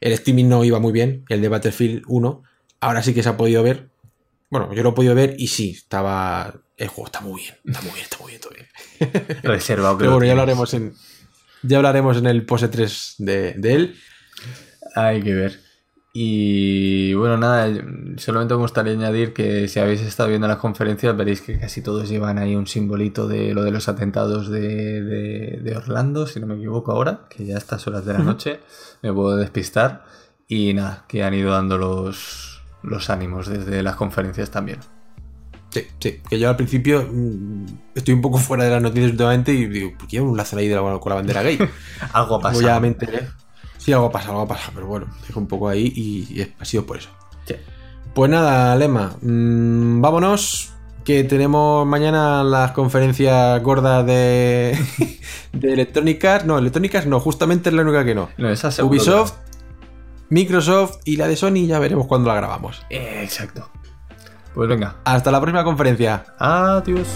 el 0.00 0.12
streaming 0.12 0.48
no 0.48 0.64
iba 0.64 0.80
muy 0.80 0.92
bien, 0.92 1.24
el 1.28 1.40
de 1.40 1.48
Battlefield 1.48 2.02
1, 2.08 2.42
ahora 2.80 3.02
sí 3.02 3.14
que 3.14 3.22
se 3.22 3.28
ha 3.28 3.36
podido 3.36 3.62
ver. 3.62 3.90
Bueno, 4.50 4.74
yo 4.74 4.82
lo 4.82 4.90
he 4.90 4.92
podido 4.92 5.14
ver 5.14 5.36
y 5.38 5.46
sí, 5.46 5.70
estaba... 5.70 6.54
El 6.76 6.88
juego 6.88 7.06
está 7.06 7.20
muy 7.20 7.40
bien, 7.40 7.54
está 7.64 7.80
muy 7.82 7.92
bien, 7.92 8.04
está 8.04 8.18
muy 8.18 8.30
bien, 8.30 8.40
todo 8.40 8.52
bien. 8.52 9.40
Reservado, 9.42 9.96
Pero 9.98 10.12
bueno, 10.12 10.26
ya 10.26 10.32
hablaremos 10.32 10.74
en... 10.74 10.94
Ya 11.62 11.76
hablaremos 11.76 12.16
en 12.16 12.26
el 12.26 12.44
pose 12.44 12.68
3 12.68 13.14
de, 13.18 13.52
de 13.54 13.74
él. 13.74 13.96
Hay 14.94 15.22
que 15.22 15.34
ver. 15.34 15.60
Y 16.14 17.14
bueno, 17.14 17.38
nada, 17.38 17.72
solamente 18.18 18.54
me 18.54 18.60
gustaría 18.60 18.92
añadir 18.92 19.32
que 19.32 19.66
si 19.66 19.80
habéis 19.80 20.02
estado 20.02 20.28
viendo 20.28 20.46
las 20.46 20.58
conferencias 20.58 21.16
veréis 21.16 21.40
que 21.40 21.58
casi 21.58 21.80
todos 21.80 22.06
llevan 22.10 22.38
ahí 22.38 22.54
un 22.54 22.66
simbolito 22.66 23.26
de 23.26 23.54
lo 23.54 23.64
de 23.64 23.70
los 23.70 23.88
atentados 23.88 24.50
de, 24.50 25.72
Orlando, 25.74 26.26
si 26.26 26.38
no 26.38 26.46
me 26.46 26.56
equivoco 26.56 26.92
ahora, 26.92 27.20
que 27.30 27.46
ya 27.46 27.54
a 27.54 27.58
estas 27.58 27.86
horas 27.86 28.04
de 28.04 28.12
la 28.12 28.18
noche 28.18 28.60
me 29.02 29.12
puedo 29.12 29.36
despistar. 29.36 30.04
Y 30.46 30.74
nada, 30.74 31.06
que 31.08 31.24
han 31.24 31.32
ido 31.32 31.52
dando 31.52 31.78
los, 31.78 32.60
los 32.82 33.08
ánimos 33.08 33.48
desde 33.48 33.82
las 33.82 33.96
conferencias 33.96 34.50
también. 34.50 34.80
Sí, 35.72 35.86
sí, 36.00 36.20
que 36.28 36.38
yo 36.38 36.50
al 36.50 36.56
principio 36.56 37.08
mm, 37.10 37.64
estoy 37.94 38.12
un 38.14 38.20
poco 38.20 38.38
fuera 38.38 38.64
de 38.64 38.70
las 38.70 38.82
noticias 38.82 39.10
últimamente 39.10 39.52
y 39.52 39.66
digo, 39.66 39.92
¿por 39.98 40.06
qué 40.06 40.18
hay 40.18 40.22
un 40.22 40.36
láser 40.36 40.58
ahí 40.58 40.68
de 40.68 40.76
la, 40.76 40.82
con 40.82 41.10
la 41.10 41.16
bandera 41.16 41.42
gay? 41.42 41.58
Algo 42.12 42.36
ha 42.36 42.40
pasado. 42.40 42.62
ya 42.62 42.78
me 42.78 42.88
enteré. 42.88 43.28
Sí, 43.78 43.92
algo 43.92 44.12
pasa, 44.12 44.28
algo 44.28 44.46
pasa, 44.46 44.70
pero 44.72 44.86
bueno, 44.86 45.08
dejo 45.26 45.40
un 45.40 45.48
poco 45.48 45.68
ahí 45.68 45.92
y, 45.96 46.40
ha 46.56 46.64
sido 46.64 46.86
por 46.86 46.98
eso. 46.98 47.10
Pues 48.14 48.30
nada, 48.30 48.76
Lema, 48.76 49.16
mmm, 49.22 50.00
vámonos, 50.00 50.72
que 51.04 51.24
tenemos 51.24 51.84
mañana 51.84 52.44
las 52.44 52.70
conferencias 52.70 53.60
gordas 53.60 54.06
de, 54.06 54.78
de 55.52 55.72
Electronic 55.72 56.24
Arts. 56.24 56.46
No, 56.46 56.58
Electronic 56.58 56.94
Arts 56.94 57.08
no, 57.08 57.18
justamente 57.18 57.70
es 57.70 57.74
la 57.74 57.82
única 57.82 58.04
que 58.04 58.14
no. 58.14 58.28
no 58.38 58.50
esa 58.50 58.68
Ubisoft, 58.84 59.34
Microsoft 60.28 60.98
y 61.04 61.16
la 61.16 61.26
de 61.26 61.34
Sony 61.34 61.66
ya 61.66 61.80
veremos 61.80 62.06
cuándo 62.06 62.28
la 62.28 62.36
grabamos. 62.36 62.82
exacto. 62.90 63.68
Pues 64.54 64.68
venga. 64.68 64.94
Hasta 65.04 65.30
la 65.30 65.40
próxima 65.40 65.64
conferencia. 65.64 66.24
Adiós. 66.38 67.08